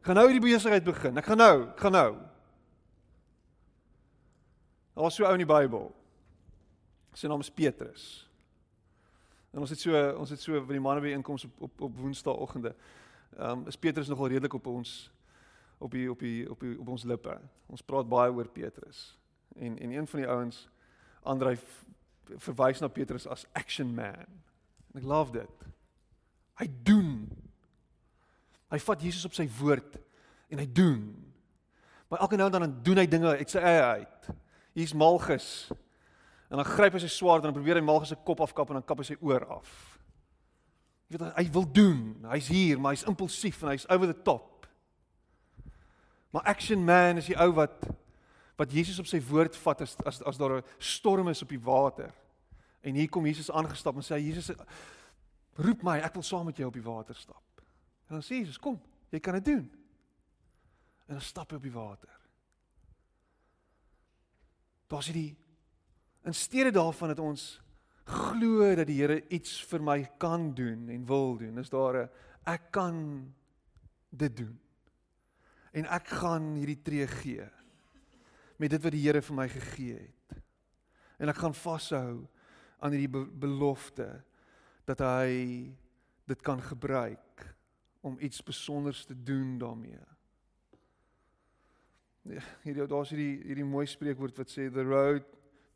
[0.00, 1.18] Ek gaan nou hierdie besigheid begin.
[1.18, 2.29] Ek gaan nou, ek gaan nou.
[4.94, 5.88] Daar's so ou in die Bybel.
[7.14, 8.26] Sy naam is Petrus.
[9.50, 11.96] En ons het so ons het so by die manne by inkoms op op op
[11.98, 12.74] Woensdaagoggende.
[13.36, 15.10] Ehm um, is Petrus nogal redelik op ons
[15.78, 17.38] op die op die op die op ons lippe.
[17.66, 19.18] Ons praat baie oor Petrus.
[19.56, 20.68] En en een van die ouens
[21.22, 21.58] Andrei
[22.36, 24.26] verwys na Petrus as action man.
[24.92, 25.66] En ek love dit.
[26.60, 27.28] Hy doen.
[28.70, 29.98] Hy vat Jesus op sy woord
[30.50, 31.02] en hy doen.
[32.08, 34.30] Maar elke nou en dan doen hy dinge uit sy eie uit
[34.72, 35.70] hier's Malgus.
[36.50, 38.80] En dan gryp hy sy swaard en dan probeer hy Malgus se kop afkap en
[38.80, 39.70] dan kap hy sy oor af.
[41.10, 42.02] Jy weet hy wil doen.
[42.30, 44.66] Hy's hier, maar hy's impulsief en hy's over the top.
[46.30, 47.88] Maar action man is die ou wat
[48.60, 51.60] wat Jesus op sy woord vat as as as daar 'n storm is op die
[51.60, 52.12] water.
[52.80, 54.52] En hier kom Jesus aangestap en sê Jesus
[55.60, 57.62] roep my, ek wil saam met jou op die water stap.
[58.08, 58.80] En dan sê Jesus, kom,
[59.10, 59.66] jy kan dit doen.
[61.06, 62.19] En dan stap hy op die water.
[64.90, 65.36] Daar's hierdie
[66.26, 67.60] in steede daarvan dat ons
[68.10, 71.58] glo dat die Here iets vir my kan doen en wil doen.
[71.58, 72.10] Is daar 'n
[72.44, 73.34] ek kan
[74.10, 74.58] dit doen.
[75.72, 77.48] En ek gaan hierdie tree gee
[78.56, 80.42] met dit wat die Here vir my gegee het.
[81.18, 82.28] En ek gaan vashou
[82.80, 84.24] aan hierdie belofte
[84.84, 85.70] dat hy
[86.26, 87.56] dit kan gebruik
[88.00, 90.00] om iets spesiaals te doen daarmee.
[92.28, 95.24] Hierdie daar's hierdie hierdie mooi spreekwoord wat sê the road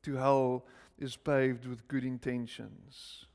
[0.05, 0.61] to hell
[1.01, 3.27] is paved with good intentions.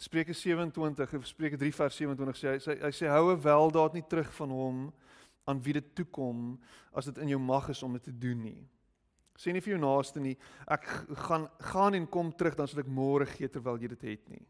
[0.00, 4.04] Spreuke 27, Spreuke 3 vers 27 sê hy sê hy sê houe wel daad nie
[4.08, 4.84] terug van hom
[5.48, 6.54] aan wie dit toe kom
[6.96, 8.62] as dit in jou mag is om dit te doen nie.
[9.40, 10.36] Sê nie vir jou naaste nie
[10.68, 10.86] ek
[11.26, 14.44] gaan gaan en kom terug dan sal ek môre gee terwyl jy dit het nie.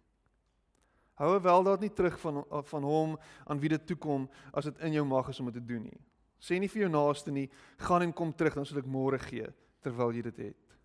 [1.21, 4.87] Houe wel daad nie terug van van hom aan wie dit toe kom as dit
[4.87, 6.01] in jou mag is om dit te doen nie.
[6.41, 7.49] Sê nie vir jou naaste nie,
[7.85, 9.49] gaan en kom terug dan sal ek môre gee
[9.85, 10.77] terwyl jy dit het.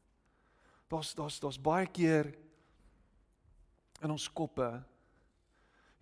[0.92, 2.30] Daar's daar's daar's baie keer
[4.04, 4.68] in ons koppe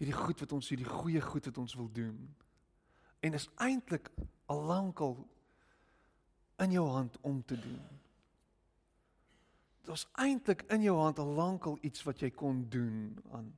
[0.02, 2.18] hierdie goed wat ons hierdie goeie goed wat ons wil doen.
[3.24, 4.10] En is eintlik
[4.52, 5.16] al lankal
[6.62, 7.82] in jou hand om te doen.
[9.84, 13.52] Daar's eintlik in jou hand al lankal iets wat jy kon doen aan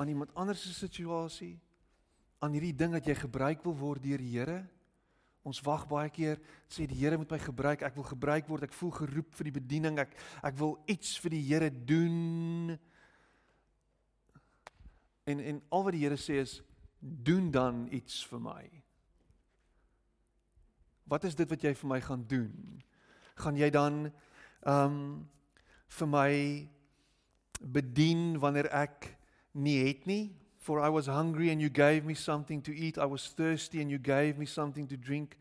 [0.00, 1.58] aan iemand anders se situasie
[2.40, 4.62] aan hierdie ding dat jy gebruik wil word deur die Here.
[5.44, 7.84] Ons wag baie keer sê die Here moet my gebruik.
[7.84, 8.64] Ek wil gebruik word.
[8.68, 10.00] Ek voel geroep vir die bediening.
[10.00, 12.76] Ek ek wil iets vir die Here doen.
[15.28, 16.58] En en al wat die Here sê is
[17.00, 18.64] doen dan iets vir my.
[21.10, 22.52] Wat is dit wat jy vir my gaan doen?
[23.40, 25.04] Gaan jy dan ehm um,
[25.90, 26.32] vir my
[27.60, 29.08] bedien wanneer ek
[29.58, 30.39] nie het nie?
[30.60, 32.98] For I was hungry and you gave me something to eat.
[32.98, 35.38] I was thirsty and you gave me something to drink.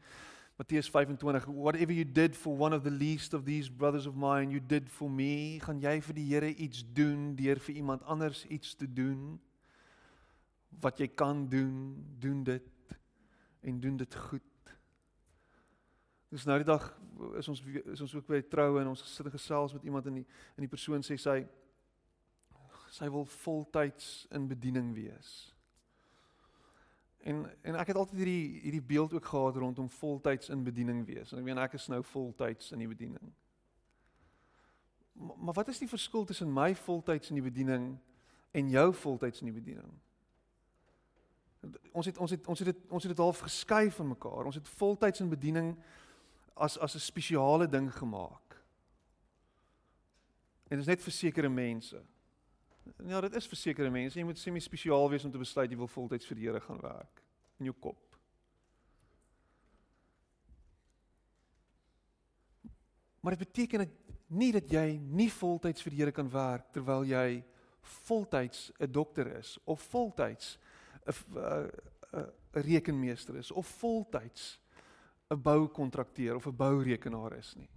[0.57, 4.49] Matteus 25 Whatever you did for one of the least of these brothers of mine
[4.49, 5.59] you did for me.
[5.59, 9.35] Gaan jy vir die Here iets doen deur vir iemand anders iets te doen?
[10.79, 12.95] Wat jy kan doen, doen dit
[13.67, 14.75] en doen dit goed.
[16.31, 16.83] Dis nou die dag
[17.35, 17.59] is ons
[17.91, 20.71] is ons ook by troue en ons sit gesels met iemand in die in die
[20.71, 21.39] persoon sê sy sy
[23.07, 25.55] wil voltyds in bediening wees.
[27.19, 31.31] En en ek het altyd hierdie hierdie beeld ook gehad rondom voltyds in bediening wees.
[31.31, 33.31] En ek meen ek is nou voltyds in die bediening.
[35.13, 37.97] Maar, maar wat is die verskil tussen my voltyds in die bediening
[38.51, 39.91] en jou voltyds in die bediening?
[41.91, 44.45] Ons het ons het ons het dit ons het dit half geskei van mekaar.
[44.45, 45.75] Ons het voltyds in bediening
[46.55, 48.55] as as 'n spesiale ding gemaak.
[50.69, 52.01] En dit is net vir sekere mense.
[52.97, 54.19] Ja, dit is vir sekere mense.
[54.19, 56.81] Jy moet semi spesiaal wees om te besluit jy wil voltyds vir die Here gaan
[56.81, 57.23] werk
[57.59, 58.17] in jou kop.
[63.19, 67.03] Maar dit beteken dit nie dat jy nie voltyds vir die Here kan werk terwyl
[67.07, 67.43] jy
[68.05, 70.57] voltyds 'n dokter is of voltyds
[71.05, 71.69] 'n
[72.13, 74.59] 'n rekenmeester is of voltyds
[75.29, 77.69] 'n boukontrakteur of 'n bourekenaar is nie.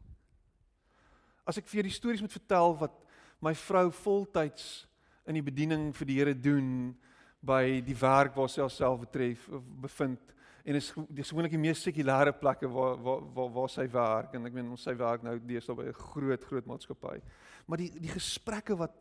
[1.44, 3.05] As ek vir jou die stories moet vertel wat
[3.40, 4.87] my vrou voltyds
[5.26, 6.94] in die bediening vir die Here doen
[7.42, 9.48] by die werk waar sy haarself betref
[9.82, 10.32] bevind
[10.62, 14.46] en is dis gewoonlik die mees sekulêre plekke waar waar waar waar sy werk en
[14.46, 17.18] ek meen ons sy werk nou deesdae by 'n groot groot maatskappy.
[17.66, 18.94] Maar die die gesprekke wat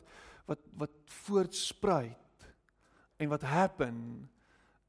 [0.46, 0.94] wat wat
[1.26, 2.48] voortspruit
[3.18, 4.28] en wat happen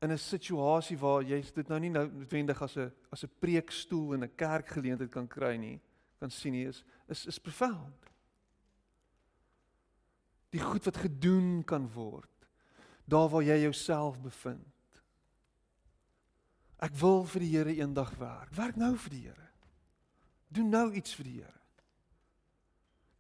[0.02, 4.14] in 'n situasie waar jy dit nou nie nou noodwendig as 'n as 'n preekstoel
[4.14, 5.80] in 'n kerkgeleentheid kan kry nie,
[6.20, 8.13] kan sien nie is is is profound.
[10.54, 12.30] Die goed wat gedoen kan word
[13.04, 15.02] daar waar jy jouself bevind.
[16.84, 18.52] Ek wil vir die Here eendag werk.
[18.56, 19.50] Werk nou vir die Here.
[20.54, 21.60] Doen nou iets vir die Here.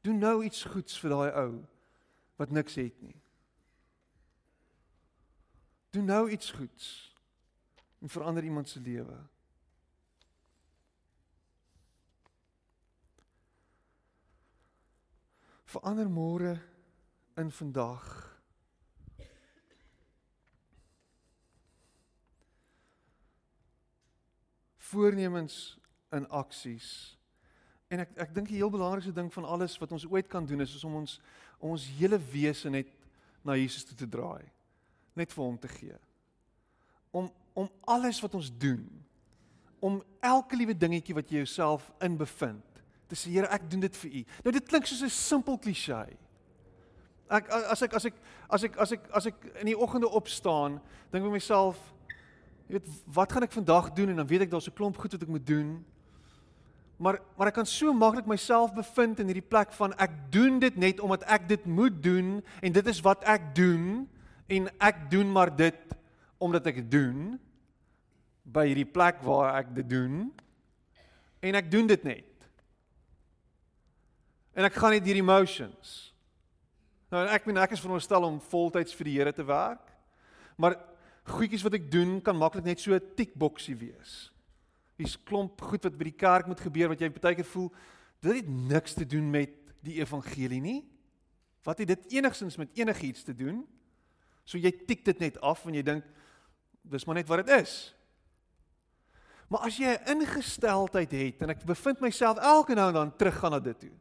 [0.03, 1.51] Doen nou iets goeds vir daai ou
[2.39, 3.15] wat niks het nie.
[5.95, 6.87] Doen nou iets goeds
[8.03, 9.15] en verander iemand se lewe.
[15.71, 16.57] Verander môre
[17.35, 18.05] in vandag.
[24.77, 25.77] Voornemens
[26.11, 27.17] in aksies.
[27.87, 30.61] En ek ek dink die heel belangrikste ding van alles wat ons ooit kan doen
[30.61, 31.19] is, is om ons
[31.59, 32.89] om ons hele wese net
[33.41, 34.43] na Jesus toe te draai
[35.17, 35.97] net vir hom te gee.
[37.13, 38.81] Om om alles wat ons doen,
[39.77, 43.99] om elke liewe dingetjie wat jy jouself in bevind, te sê Here, ek doen dit
[43.99, 44.21] vir U.
[44.47, 45.99] Nou dit klink soos 'n simpel klise.
[47.31, 48.13] Ek as ek as ek
[48.49, 50.79] as ek as ek as ek in die oggende opstaan,
[51.11, 51.79] dink ek vir myself,
[52.67, 55.11] jy weet, wat gaan ek vandag doen en dan weet ek daar's 'n klomp goed
[55.11, 55.85] wat ek moet doen.
[56.97, 60.75] Maar maar ek kan so maklik myself bevind in hierdie plek van ek doen dit
[60.77, 64.07] net omdat ek dit moet doen en dit is wat ek doen
[64.47, 65.95] en ek doen maar dit
[66.37, 67.39] omdat ek dit doen
[68.43, 70.31] by hierdie plek waar ek dit doen
[71.43, 72.47] en ek doen dit net.
[74.53, 76.12] En ek gaan net hierdie emotions.
[77.13, 79.91] Nou ek meen ek is veronderstel om voltyds vir die Here te werk.
[80.57, 80.79] Maar
[81.29, 84.31] goedjies wat ek doen kan maklik net so 'n tikboksie wees.
[84.97, 87.71] Hier's klomp goed wat by die kerk moet gebeur wat jy baie keer voel
[88.23, 89.51] dit het niks te doen met
[89.83, 90.81] die evangelie nie.
[91.63, 93.67] Wat het dit enigsins met enigiets te doen?
[94.45, 96.03] So jy tik dit net af en jy dink
[96.81, 97.93] dis maar net wat dit is.
[99.49, 103.51] Maar as jy 'n ingesteldheid het en ek bevind myself elke nou en dan teruggaan
[103.51, 103.97] na dit toe.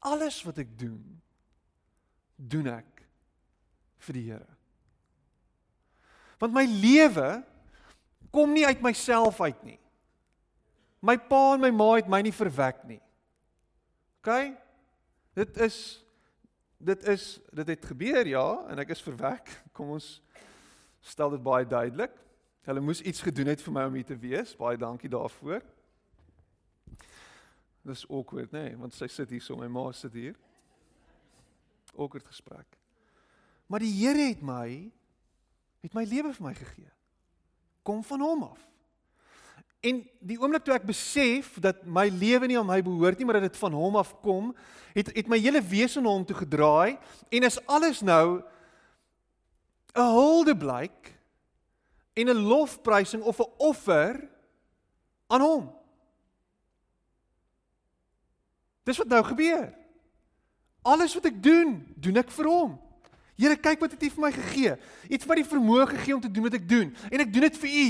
[0.00, 1.20] Alles wat ek doen,
[2.40, 3.04] doen ek
[4.06, 4.48] vir die Here.
[6.40, 7.42] Want my lewe
[8.32, 9.78] kom nie uit myself uit nie.
[11.04, 13.00] My pa en my ma het my nie verwek nie.
[14.20, 14.30] OK?
[15.36, 15.76] Dit is
[16.80, 19.48] dit is dit het gebeur ja en ek is verwek.
[19.76, 20.18] Kom ons
[21.04, 22.16] stel dit baie duidelik.
[22.68, 24.56] Hulle moes iets gedoen het vir my om hier te wees.
[24.56, 25.64] Baie dankie daarvoor.
[27.88, 30.36] Dis awkward, nee, want sy sit hier so, my ma sit hier.
[32.00, 32.78] Awkward gesprek.
[33.70, 34.90] Maar die Here het my
[35.80, 36.90] het my lewe vir my gegee.
[37.86, 38.66] Kom van hom af.
[39.80, 43.38] En die oomblik toe ek besef dat my lewe nie aan my behoort nie, maar
[43.40, 44.50] dat dit van hom af kom,
[44.92, 46.98] het het my hele wese na hom toe gedraai
[47.32, 48.42] en is alles nou
[49.94, 51.14] 'n hulde blyk
[52.12, 54.28] en 'n lofprysing of 'n offer
[55.26, 55.64] aan hom.
[58.84, 59.79] Dis wat nou gebeur.
[60.82, 62.78] Alles wat ek doen, doen ek vir hom.
[63.40, 64.76] Here, kyk wat het U vir my gegee.
[65.08, 67.46] U het my die vermoë gegee om te doen wat ek doen en ek doen
[67.48, 67.88] dit vir U.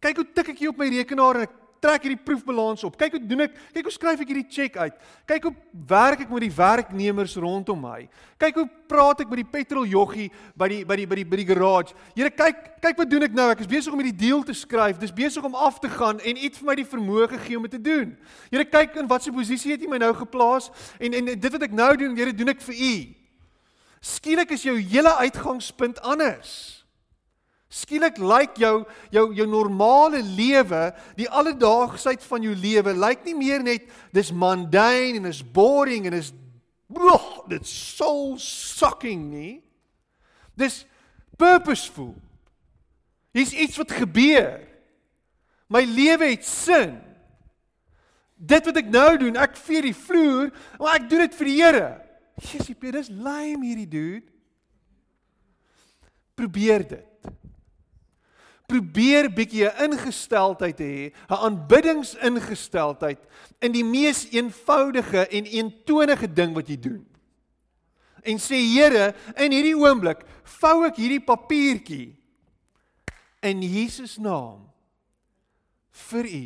[0.00, 2.96] Kyk hoe tik ek hier op my rekenaar en ek trek hierdie proefbalans op.
[3.00, 4.96] Kyk hoe doen ek, kyk hoe skryf ek hierdie cheque uit.
[5.28, 5.52] Kyk hoe
[5.90, 8.04] werk ek met die werknemers rondom my.
[8.40, 10.28] Kyk hoe praat ek met die petroljoggie
[10.58, 11.96] by die by die by die by die garage.
[12.16, 13.48] Here, kyk, kyk wat doen ek nou?
[13.54, 14.98] Ek is besig om hierdie deal te skryf.
[15.00, 17.76] Dis besig om af te gaan en iets vir my die vermoë gegee om dit
[17.78, 18.12] te doen.
[18.50, 20.68] Here, kyk in watter posisie het U my nou geplaas
[20.98, 22.92] en en dit wat ek nou doen, Here, doen ek vir U.
[24.00, 26.79] Skielik is jou hele uitgangspunt anders.
[27.70, 28.82] Skielik lyk jou
[29.14, 35.20] jou jou normale lewe, die alledaagsheid van jou lewe lyk nie meer net dis mundane
[35.20, 36.32] en is boring en is
[36.90, 39.60] broh, dit's soul sucking nie.
[40.58, 40.82] Dis
[41.38, 42.16] purposeful.
[43.30, 44.58] Hier's iets wat gebeur.
[45.70, 46.96] My lewe het sin.
[48.34, 50.50] Dit wat ek nou doen, ek vee die vloer,
[50.80, 51.90] maar ek doen dit vir die Here.
[52.40, 54.26] Jesus, dis lame hierdie dude.
[56.34, 57.09] Probeer dit
[58.70, 63.18] probeer bietjie 'n ingesteldheid hê, 'n aanbiddingsingesteldheid
[63.60, 67.06] in die mees eenvoudige en eentonige ding wat jy doen.
[68.22, 70.22] En sê Here, in hierdie oomblik
[70.60, 72.16] vou ek hierdie papiertjie
[73.42, 74.68] in Jesus naam
[75.90, 76.44] vir U.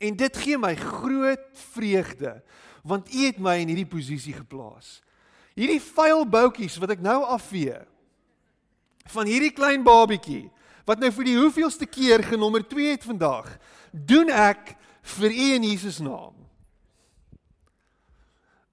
[0.00, 2.42] En dit gee my groot vreugde
[2.82, 5.02] want U het my in hierdie posisie geplaas.
[5.54, 7.76] Hierdie vuil boutjies wat ek nou afvee
[9.10, 10.48] van hierdie klein babietjie
[10.90, 13.46] wat nou vir die hoeveelste keer genommer 2 het vandag,
[13.94, 14.74] doen ek
[15.16, 16.34] vir U in Jesus naam.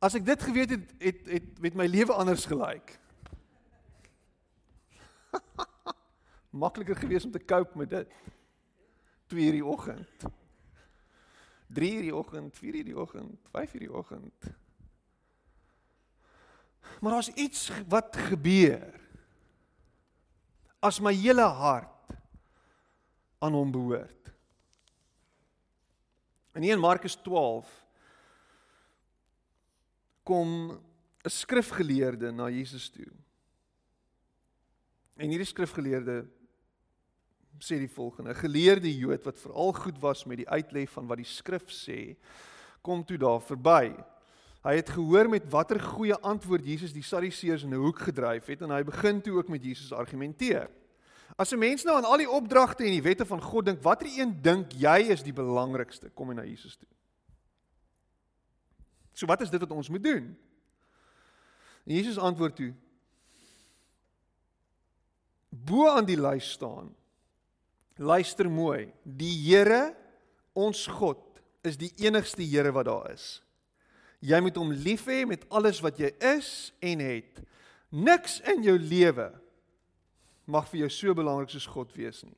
[0.02, 2.96] As ek dit geweet het, het het met my lewe anders gelyk.
[6.64, 8.18] Makliker geweest om te cope met dit.
[9.34, 10.28] 2 uur die oggend.
[11.78, 14.50] 3 uur die oggend, 4 uur die oggend, 5 uur die oggend.
[17.02, 18.90] Maar daar's iets wat gebeur.
[20.80, 21.97] As my hele hart
[23.40, 24.32] aan hom behoort.
[26.58, 27.70] In Markus 12
[30.24, 30.72] kom
[31.24, 33.12] 'n skrifgeleerde na Jesus toe.
[35.16, 36.26] En hierdie skrifgeleerde
[37.60, 41.18] sê die volgende: 'n Geleerde Jood wat veral goed was met die uitlê van wat
[41.18, 42.16] die skrif sê,
[42.82, 43.96] kom toe daar verby.
[44.64, 48.62] Hy het gehoor met watter goeie antwoord Jesus die Sadduseërs in 'n hoek gedryf het
[48.62, 50.70] en hy begin toe ook met Jesus argumenteer.
[51.38, 54.10] As 'n mens nou aan al die opdragte en die wette van God dink, watter
[54.10, 56.10] een dink jy is die belangrikste?
[56.10, 56.90] Kom jy na Jesus toe.
[59.14, 60.38] So wat is dit wat ons moet doen?
[61.86, 62.74] En Jesus antwoord toe:
[65.50, 66.96] Bo aan die lys staan.
[67.96, 68.94] Luister mooi.
[69.04, 69.96] Die Here,
[70.54, 71.22] ons God,
[71.62, 73.44] is die enigste Here wat daar is.
[74.20, 77.42] Jy moet hom lief hê met alles wat jy is en het.
[77.90, 79.32] Niks in jou lewe
[80.48, 82.36] mag vir jou so belangrik soos God wees nie.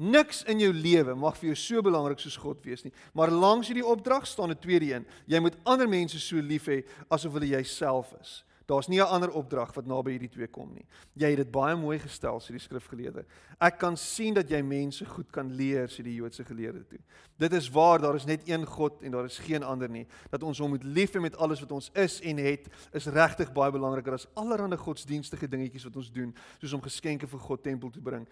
[0.00, 2.92] Niks in jou lewe mag vir jou so belangrik soos God wees nie.
[3.14, 5.06] Maar langs hierdie opdrag staan 'n tweede een.
[5.26, 8.44] Jy moet ander mense so lief hê asof hulle jouself is.
[8.70, 10.86] Daar's nie 'n ander opdrag wat naby hierdie twee kom nie.
[11.14, 13.24] Jy het dit baie mooi gestel sê die skrifgeleerde.
[13.58, 16.98] Ek kan sien dat jy mense goed kan leer sê die Joodse geleerde toe.
[17.36, 20.06] Dit is waar daar is net een God en daar is geen ander nie.
[20.30, 23.52] Dat ons hom moet lief hê met alles wat ons is en het is regtig
[23.52, 27.90] baie belangriker as allerlei godsdienstige dingetjies wat ons doen, soos om geskenke vir God tempel
[27.90, 28.28] toe bring,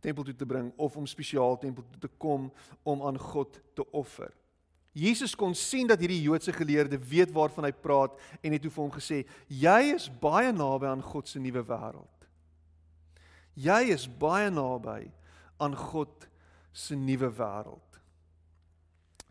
[0.00, 3.90] tempel toe te bring of om spesiaal tempel toe te kom om aan God te
[3.90, 4.39] offer.
[5.00, 8.82] Jesus kon sien dat hierdie Joodse geleerde weet waarvan hy praat en het toe vir
[8.82, 12.26] hom gesê: "Jy is baie naby aan God se nuwe wêreld.
[13.56, 15.10] Jy is baie naby
[15.58, 16.28] aan God
[16.72, 18.00] se nuwe wêreld."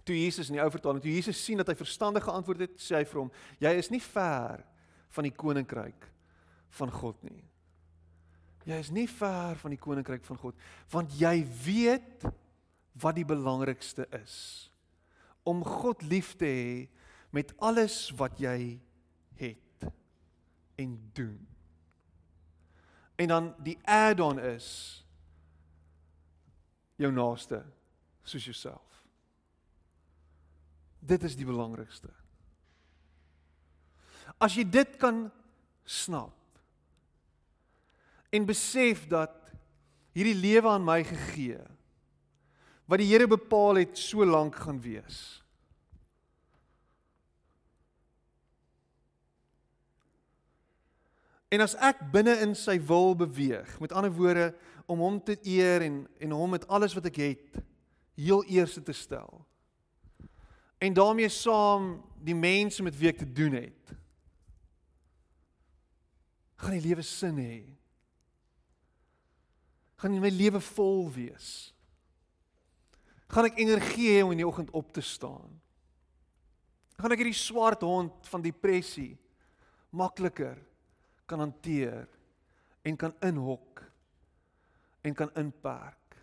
[0.06, 2.98] Toe Jesus in die ou vertaling, toe Jesus sien dat hy verstandig geantwoord het, sê
[2.98, 4.66] hy vir hom: "Jy is nie ver
[5.10, 6.10] van die koninkryk
[6.70, 7.44] van God nie."
[8.66, 10.56] Jy is nie ver van die koninkryk van God,
[10.92, 12.26] want jy weet
[12.94, 14.69] wat die belangrikste is
[15.44, 16.74] om God lief te hê
[17.36, 18.80] met alles wat jy
[19.40, 19.86] het
[20.80, 21.48] en doen.
[23.20, 24.70] En dan die add-on is
[27.00, 27.64] jou naaste
[28.24, 29.04] soos jouself.
[31.00, 32.12] Dit is die belangrikste.
[34.40, 35.28] As jy dit kan
[35.84, 36.36] snap
[38.30, 39.36] en besef dat
[40.14, 41.64] hierdie lewe aan my gegee
[42.90, 45.20] wat die Here bepaal het so lank gaan wees.
[51.50, 54.52] En as ek binne in sy wil beweeg, met ander woorde
[54.90, 57.62] om hom te eer en en hom met alles wat ek het
[58.18, 59.46] heel eerste te stel.
[60.78, 63.76] En daarmee saam die mense met wie ek te doen het.
[66.60, 67.58] gaan die lewe sin hê.
[69.96, 71.72] gaan my lewe vol wees
[73.30, 75.60] gaan ek energie hê om in die oggend op te staan.
[77.00, 79.14] Gaan ek hierdie swart hond van depressie
[79.96, 80.58] makliker
[81.30, 82.10] kan hanteer
[82.84, 83.84] en kan inhok
[85.06, 86.18] en kan inperk.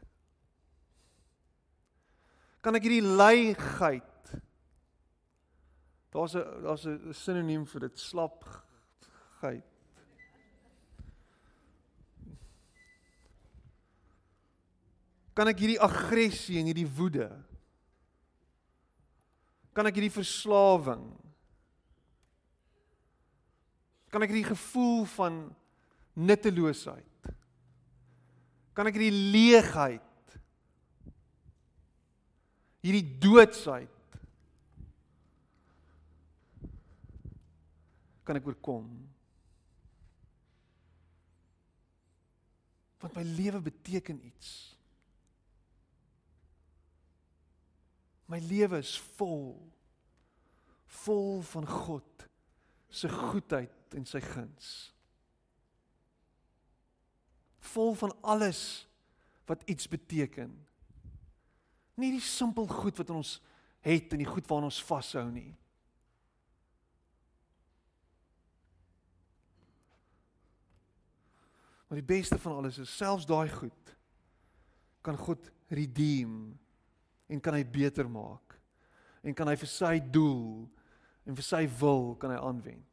[2.60, 4.12] Kan ek hierdie leigheid
[6.16, 9.64] Daar's 'n daar's 'n sinoniem vir dit slapgeit.
[15.36, 17.28] Kan ek hierdie aggressie en hierdie woede?
[19.76, 21.04] Kan ek hierdie verslawing?
[24.08, 25.42] Kan ek hierdie gevoel van
[26.16, 27.28] nutteloosheid?
[28.72, 30.38] Kan ek hierdie leegheid?
[32.86, 33.92] Hierdie doodsheid?
[38.24, 38.88] Kan ek oorkom?
[43.04, 44.75] Want my lewe beteken iets
[48.26, 49.54] My lewe is vol
[51.04, 52.26] vol van God
[52.88, 54.70] se goedheid en sy guns.
[57.74, 58.60] Vol van alles
[59.46, 60.54] wat iets beteken.
[61.94, 63.36] Nie die simpel goed wat ons
[63.86, 65.52] het en die goed waaraan ons vashou nie.
[71.86, 73.94] Maar die beste van alles is selfs daai goed
[75.06, 76.56] kan God redeem
[77.28, 78.54] en kan hy beter maak
[79.26, 80.66] en kan hy vir sy doel
[81.26, 82.84] en vir sy wil kan hy aanwend.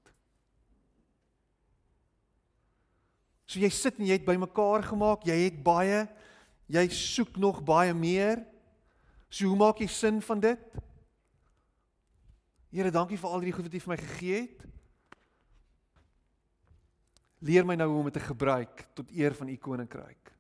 [3.46, 6.08] So jy sit en jy het bymekaar gemaak, jy het baie,
[6.74, 8.42] jy soek nog baie meer.
[9.30, 10.82] So hoe maak jy sin van dit?
[12.74, 14.66] Here, dankie vir al die goed wat U vir my gegee het.
[17.46, 20.33] Leer my nou hoe om dit te gebruik tot eer van U koninkryk.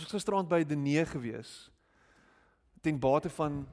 [0.00, 1.68] Ons was gisteraand by Denee gewees
[2.80, 3.66] ten bate van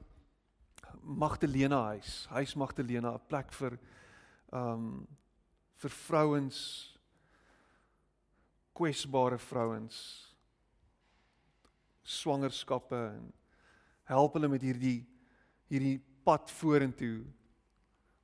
[0.99, 3.77] Magdalena huis, huis Magdalena, 'n plek vir
[4.51, 5.07] um
[5.79, 6.57] vir vrouens
[8.75, 9.95] kwesbare vrouens
[12.03, 13.31] swangerskappe en
[14.03, 15.07] help hulle met hierdie
[15.71, 17.23] hierdie pad vorentoe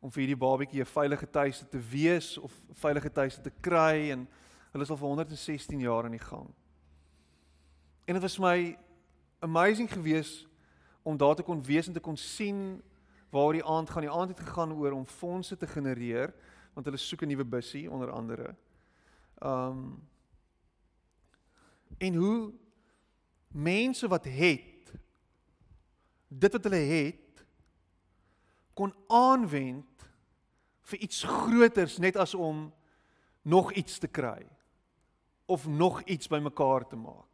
[0.02, 4.28] om vir hierdie babatjie 'n veilige tuiste te wees of veilige tuiste te kry en
[4.74, 6.54] hulle is al vir 116 jaar aan die gang.
[8.06, 8.78] En dit was my
[9.40, 10.48] amazing geweest
[11.02, 12.82] om daar te kon wees en te kon sien
[13.30, 14.02] waar die aand gaan.
[14.02, 16.34] Die aand het gegaan oor om fondse te genereer
[16.74, 18.56] want hulle soek 'n nuwe bussie onder andere.
[19.40, 20.10] Um
[21.98, 22.54] en hoe
[23.48, 24.94] mense wat het
[26.28, 27.46] dit wat hulle het
[28.74, 30.10] kon aanwend
[30.82, 32.74] vir iets groters net as om
[33.42, 34.48] nog iets te kry
[35.46, 37.33] of nog iets bymekaar te maak.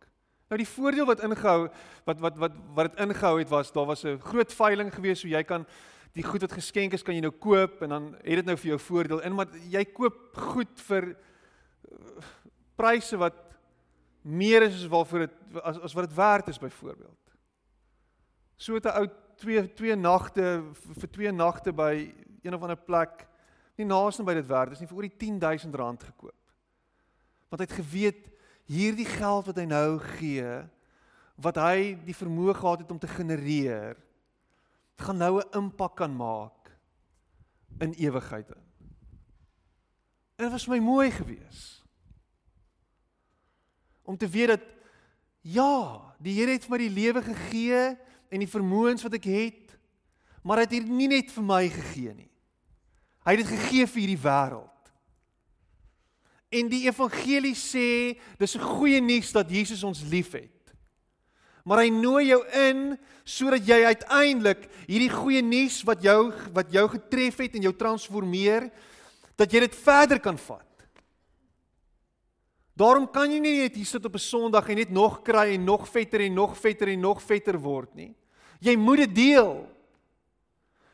[0.50, 1.70] Nou die voordeel wat ingehou
[2.10, 5.28] wat wat wat wat dit ingehou het was daar was 'n groot veiling geweest so
[5.28, 5.66] jy kan
[6.14, 8.68] die goed wat geskenk is kan jy nou koop en dan het dit nou vir
[8.68, 11.16] jou voordeel in maar jy koop goed vir uh,
[12.76, 13.36] pryse wat
[14.22, 17.20] meer is as waarvoor dit as as wat dit werd is byvoorbeeld.
[18.58, 23.28] So 'n ou twee twee nagte vir twee nagte by een of ander plek
[23.78, 26.41] nie naaste by dit werd is nie vir oor die 10000 rand gekoop.
[27.50, 28.38] Want hy het geweet
[28.70, 30.51] hierdie geld wat hy nou gee
[31.39, 33.97] wat hy die vermoë gehad het om te genereer
[34.99, 36.72] gaan nou 'n impak kan maak
[37.80, 38.63] in ewigheid in.
[40.36, 41.84] En dit was my mooi gewees
[44.03, 44.65] om te weet dat
[45.41, 47.97] ja, die Here het vir my die lewe gegee
[48.30, 49.78] en die vermoëns wat ek het,
[50.43, 52.32] maar hy het hier nie net vir my gegee nie.
[53.26, 54.78] Hy het dit gegee vir hierdie wêreld.
[56.50, 60.74] En die evangelie sê dis 'n goeie nuus dat Jesus ons liefhet.
[61.64, 66.88] Maar hy nooi jou in sodat jy uiteindelik hierdie goeie nuus wat jou wat jou
[66.89, 68.72] getref het en jou transformeer
[69.38, 70.66] dat jy dit verder kan vat.
[72.80, 75.64] Daarom kan jy nie net hier sit op 'n Sondag en net nog kry en
[75.64, 78.16] nog vetter en nog vetter en nog vetter word nie.
[78.60, 79.68] Jy moet dit deel.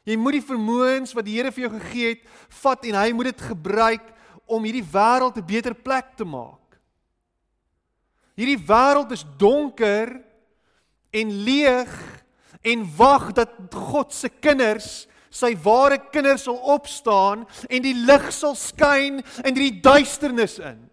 [0.04, 2.28] Jy moet die vermoëns wat die Here vir jou gegee het,
[2.62, 4.15] vat en hy moet dit gebruik
[4.46, 6.80] om hierdie wêreld 'n beter plek te maak.
[8.36, 10.22] Hierdie wêreld is donker
[11.12, 11.92] en leeg
[12.62, 18.56] en wag dat God se kinders, sy ware kinders sal opstaan en die lig sal
[18.56, 20.90] skyn in die duisternis in.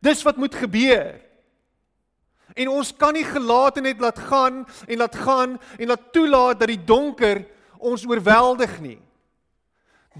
[0.00, 1.16] Dis wat moet gebeur.
[2.56, 6.72] En ons kan nie gelaat net laat gaan en laat gaan en laat toelaat dat
[6.72, 7.42] die donker
[7.76, 9.00] ons oorweldig nie.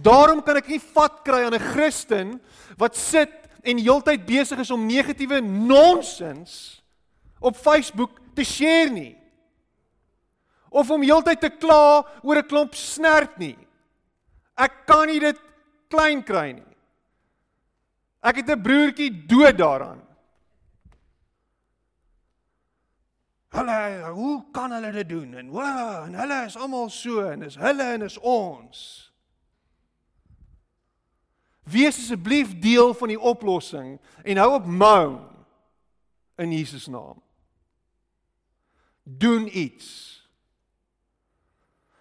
[0.02, 2.40] Daarom kan ek nie vat kry aan 'n Christen
[2.76, 3.32] wat sit
[3.62, 6.82] en heeltyd besig is om negatiewe nonsens
[7.40, 9.16] op Facebook te share nie.
[10.68, 13.56] Of om heeltyd te kla oor 'n klomp snert nie.
[14.56, 15.38] Ek kan nie dit
[15.88, 16.76] klein kry nie.
[18.22, 20.02] Ek het 'n broertjie dood daaraan.
[23.48, 25.34] Hulle, hoe kan hulle dit doen?
[25.34, 29.05] En wa, en hulle is almal so en is hulle en is ons.
[31.66, 35.36] Wees asseblief deel van die oplossing en hou op moan.
[36.36, 37.22] in Jesus naam.
[39.02, 39.88] Doen iets.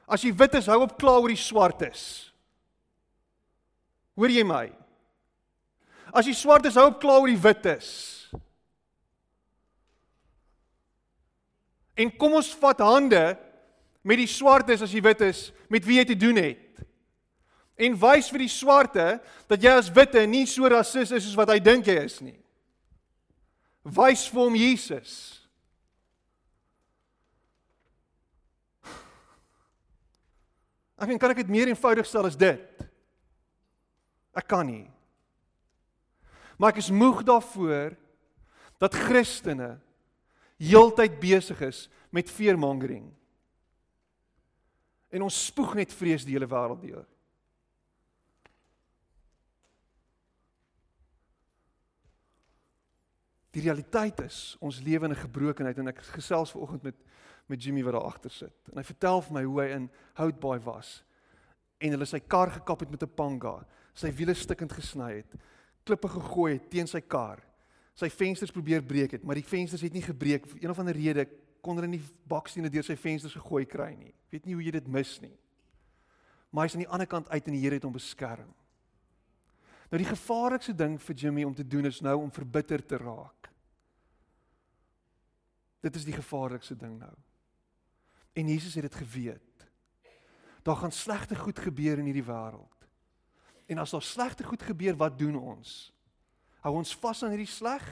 [0.06, 2.04] As jy wit is, hou op kla oor die swart is.
[4.16, 4.68] Hoor jy my?
[6.16, 7.90] As jy swart is, hou op kla oor die wit is.
[11.96, 13.24] En kom ons vat hande
[14.06, 16.65] met die swartes as jy wit is, met wie jy te doen het.
[17.76, 19.06] En wys vir die swarte
[19.50, 22.38] dat jy as witte nie so rasis is soos wat hy dink jy is nie.
[23.84, 25.16] Wys vir hom Jesus.
[30.96, 32.86] Ek kan ek dit meer eenvoudig stel as dit?
[34.36, 34.86] Ek kan nie.
[36.56, 37.98] Maar ek is moeg daarvoor
[38.80, 39.76] dat Christene
[40.62, 43.10] heeltyd besig is met fearmongering.
[45.12, 47.04] En ons spoeg net vrees die hele wêreld deur.
[53.56, 56.96] Die realiteit is ons lewe in 'n gebrokenheid en ek gesels vanoggend met
[57.48, 58.70] met Jimmy wat daar agter sit.
[58.72, 61.04] En hy vertel vir my hoe hy in Houtbaai was
[61.78, 65.36] en hulle sy kar gekap het met 'n panga, sy wiele stukkend gesny het,
[65.84, 67.44] klippe gegooi het teen sy kar.
[67.94, 70.96] Sy vensters probeer breek het, maar die vensters het nie gebreek vir een of ander
[70.96, 71.28] rede
[71.62, 74.14] kon hulle nie bakstene deur sy vensters gegooi kry nie.
[74.32, 75.38] Weet nie hoe jy dit mis nie.
[76.52, 78.54] Maar hy's aan die ander kant uit en die Here het hom beskerm.
[79.90, 83.50] Nou die gevaarlikste ding vir Jimmy om te doen is nou om verbitter te raak.
[85.86, 87.14] Dit is die gevaarlikste ding nou.
[88.34, 89.68] En Jesus het dit geweet.
[90.66, 92.88] Daar gaan slegte goed gebeur in hierdie wêreld.
[93.66, 95.94] En as daar slegte goed gebeur, wat doen ons?
[96.66, 97.86] Hou ons vas aan hierdie sleg?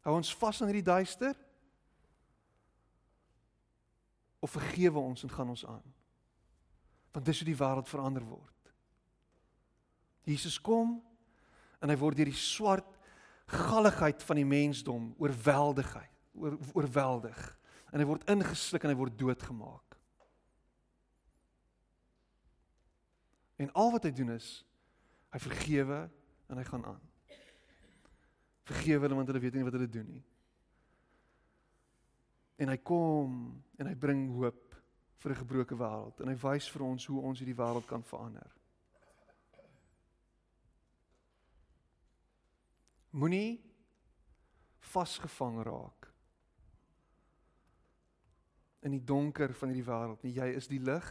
[0.00, 1.36] Hou ons vas aan hierdie duister?
[4.40, 5.84] Of vergewe ons en gaan ons aan?
[7.12, 8.57] Want dis hoe die wêreld verander word.
[10.28, 10.98] Jesus kom
[11.80, 12.96] en hy word deur die swart
[13.48, 17.38] galligheid van die mensdom oorweldigheid, oor, oorweldig.
[17.92, 19.96] En hy word ingesluk en hy word doodgemaak.
[23.58, 24.50] En al wat hy doen is
[25.32, 26.04] hy vergewe
[26.48, 27.00] en hy gaan aan.
[28.68, 30.22] Vergewe hulle want hulle weet nie wat hulle doen nie.
[32.58, 33.34] En hy kom
[33.78, 34.76] en hy bring hoop
[35.18, 38.57] vir 'n gebroke wêreld en hy wys vir ons hoe ons hierdie wêreld kan verander.
[43.18, 43.58] Moenie
[44.92, 46.06] vasgevang raak
[48.86, 50.36] in die donker van hierdie wêreld nie.
[50.36, 51.08] Jy is die lig.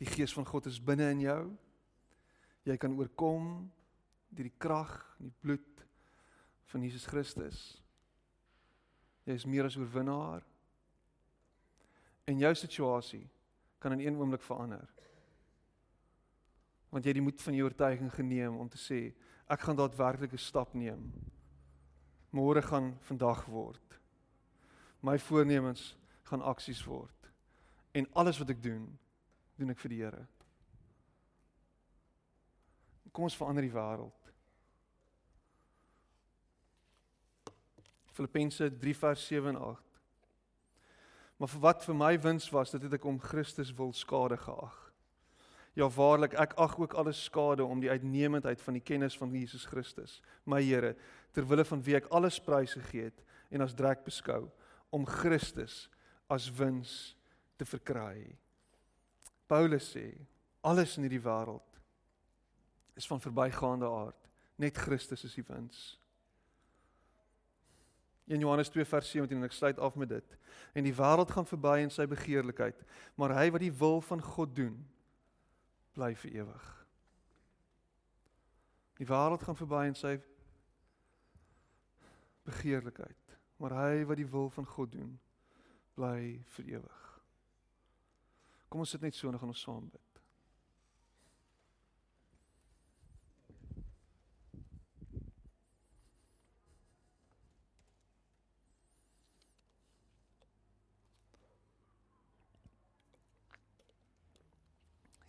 [0.00, 1.40] Die gees van God is binne in jou.
[2.68, 3.70] Jy kan oorkom
[4.28, 5.84] deur die krag en die bloed
[6.70, 7.62] van Jesus Christus.
[9.26, 10.44] Jy is meer as oorwinnaar.
[12.28, 13.24] En jou situasie
[13.80, 14.86] kan in een oomblik verander.
[16.92, 19.00] Want jy het die moed van jou oortuiging geneem om te sê
[19.50, 21.12] ek gaan daadwerklik 'n stap neem.
[22.30, 23.98] Môre gaan vandag word.
[25.02, 27.30] My voornemens gaan aksies word.
[27.92, 28.98] En alles wat ek doen,
[29.56, 30.26] doen ek vir die Here.
[33.12, 34.32] Kom ons verander die wêreld.
[38.06, 40.00] Filippense 3 vers 7 en 8.
[41.36, 44.89] Maar vir wat vir my wins was, dit het ek om Christus wil skade geag.
[45.80, 49.64] Ja waarlik, ek ag ook alles skade om die uitnemendheid van die kennis van Jesus
[49.64, 50.92] Christus, my Here,
[51.32, 54.42] ter wille van wie ek alles prys gegee het en as drek beskou
[54.92, 55.86] om Christus
[56.28, 57.14] as wins
[57.56, 58.26] te verkry.
[59.48, 60.12] Paulus sê,
[60.60, 61.80] alles in hierdie wêreld
[63.00, 65.96] is van verbygaande aard, net Christus is die wins.
[68.28, 70.38] In Johannes 2 vers 17 en ek sluit af met dit.
[70.76, 72.84] En die wêreld gaan verby in sy begeerlikheid,
[73.16, 74.76] maar hy wat die wil van God doen,
[75.94, 76.68] bly vir ewig.
[79.00, 80.18] Die wêreld gaan verby in sy
[82.44, 85.14] begeerlikheid, maar hy wat die wil van God doen,
[85.96, 87.00] bly vir ewig.
[88.68, 90.06] Kom ons sit net so en gaan ons saam bid.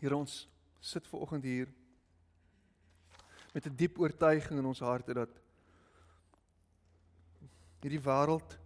[0.01, 0.50] Here ons
[0.81, 1.69] sit ver oggend hier
[3.53, 5.29] met 'n diep oortuiging in ons harte dat
[7.81, 8.57] hierdie wêreld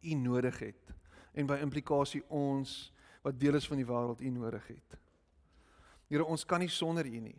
[0.00, 0.94] u nodig het
[1.32, 2.92] en by implikasie ons
[3.22, 4.98] wat deel is van die wêreld u nodig het.
[6.08, 7.38] Here ons kan nie sonder u nie.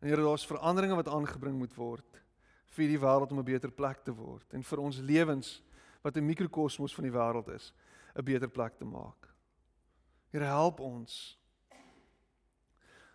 [0.00, 2.22] En Here daar's veranderinge wat aangebring moet word
[2.70, 5.62] vir die wêreld om 'n beter plek te word en vir ons lewens
[6.02, 7.72] wat 'n mikrokosmos van die wêreld is,
[8.16, 9.28] 'n beter plek te maak.
[10.30, 11.38] Here help ons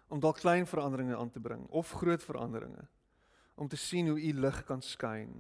[0.08, 2.88] om dalk klein veranderinge aan te bring of groot veranderinge
[3.56, 5.32] om te sien hoe u lig kan skyn.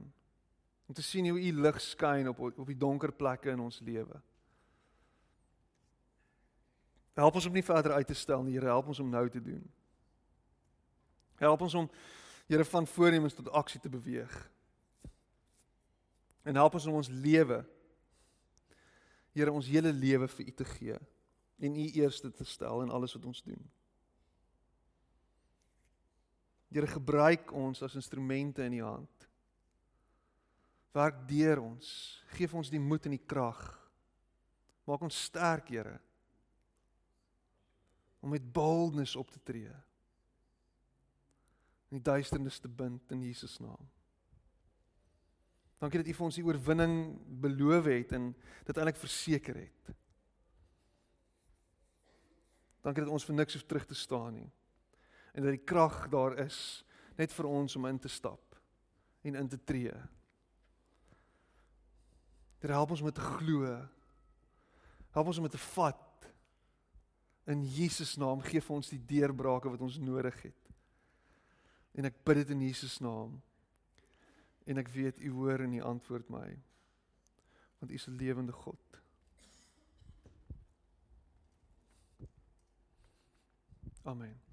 [0.88, 4.22] Om te sien hoe u lig skyn op op die donker plekke in ons lewe.
[7.16, 9.42] Help ons om nie verder uit te stel nie, Here, help ons om nou te
[9.42, 9.64] doen.
[11.36, 11.90] Help ons om
[12.48, 14.34] Here van voornemens tot aksie te beweeg.
[16.44, 17.66] En help ons om ons lewe
[19.36, 21.00] Here ons hele lewe vir U te gee
[21.58, 23.62] en U eerste te stel in alles wat ons doen.
[26.76, 29.28] Here gebruik ons as instrumente in U hand.
[30.96, 31.88] Werk deur ons.
[32.36, 33.62] Geef ons die moed en die krag.
[34.88, 35.98] Maak ons sterk, Here.
[38.20, 39.72] Om met boldness op te tree.
[41.92, 43.92] In die duisternis te bind in Jesus naam.
[45.80, 46.96] Dankie dat U vir ons die oorwinning
[47.44, 48.32] beloof het en
[48.66, 49.96] dit eintlik verseker het.
[52.86, 54.50] Dankie dat ons vir niks hoef terug te staan nie.
[55.34, 56.60] En dat die krag daar is
[57.18, 58.60] net vir ons om in te stap
[59.26, 59.94] en in te tree.
[62.62, 63.72] Dit help ons om te glo.
[65.16, 66.30] Help ons om te vat.
[67.50, 70.72] In Jesus naam gee vir ons die deurbrake wat ons nodig het.
[71.96, 73.40] En ek bid dit in Jesus naam
[74.66, 76.48] en ek weet u hoor en u antwoord my
[77.80, 78.85] want u is 'n lewende God.
[84.06, 84.45] Amen.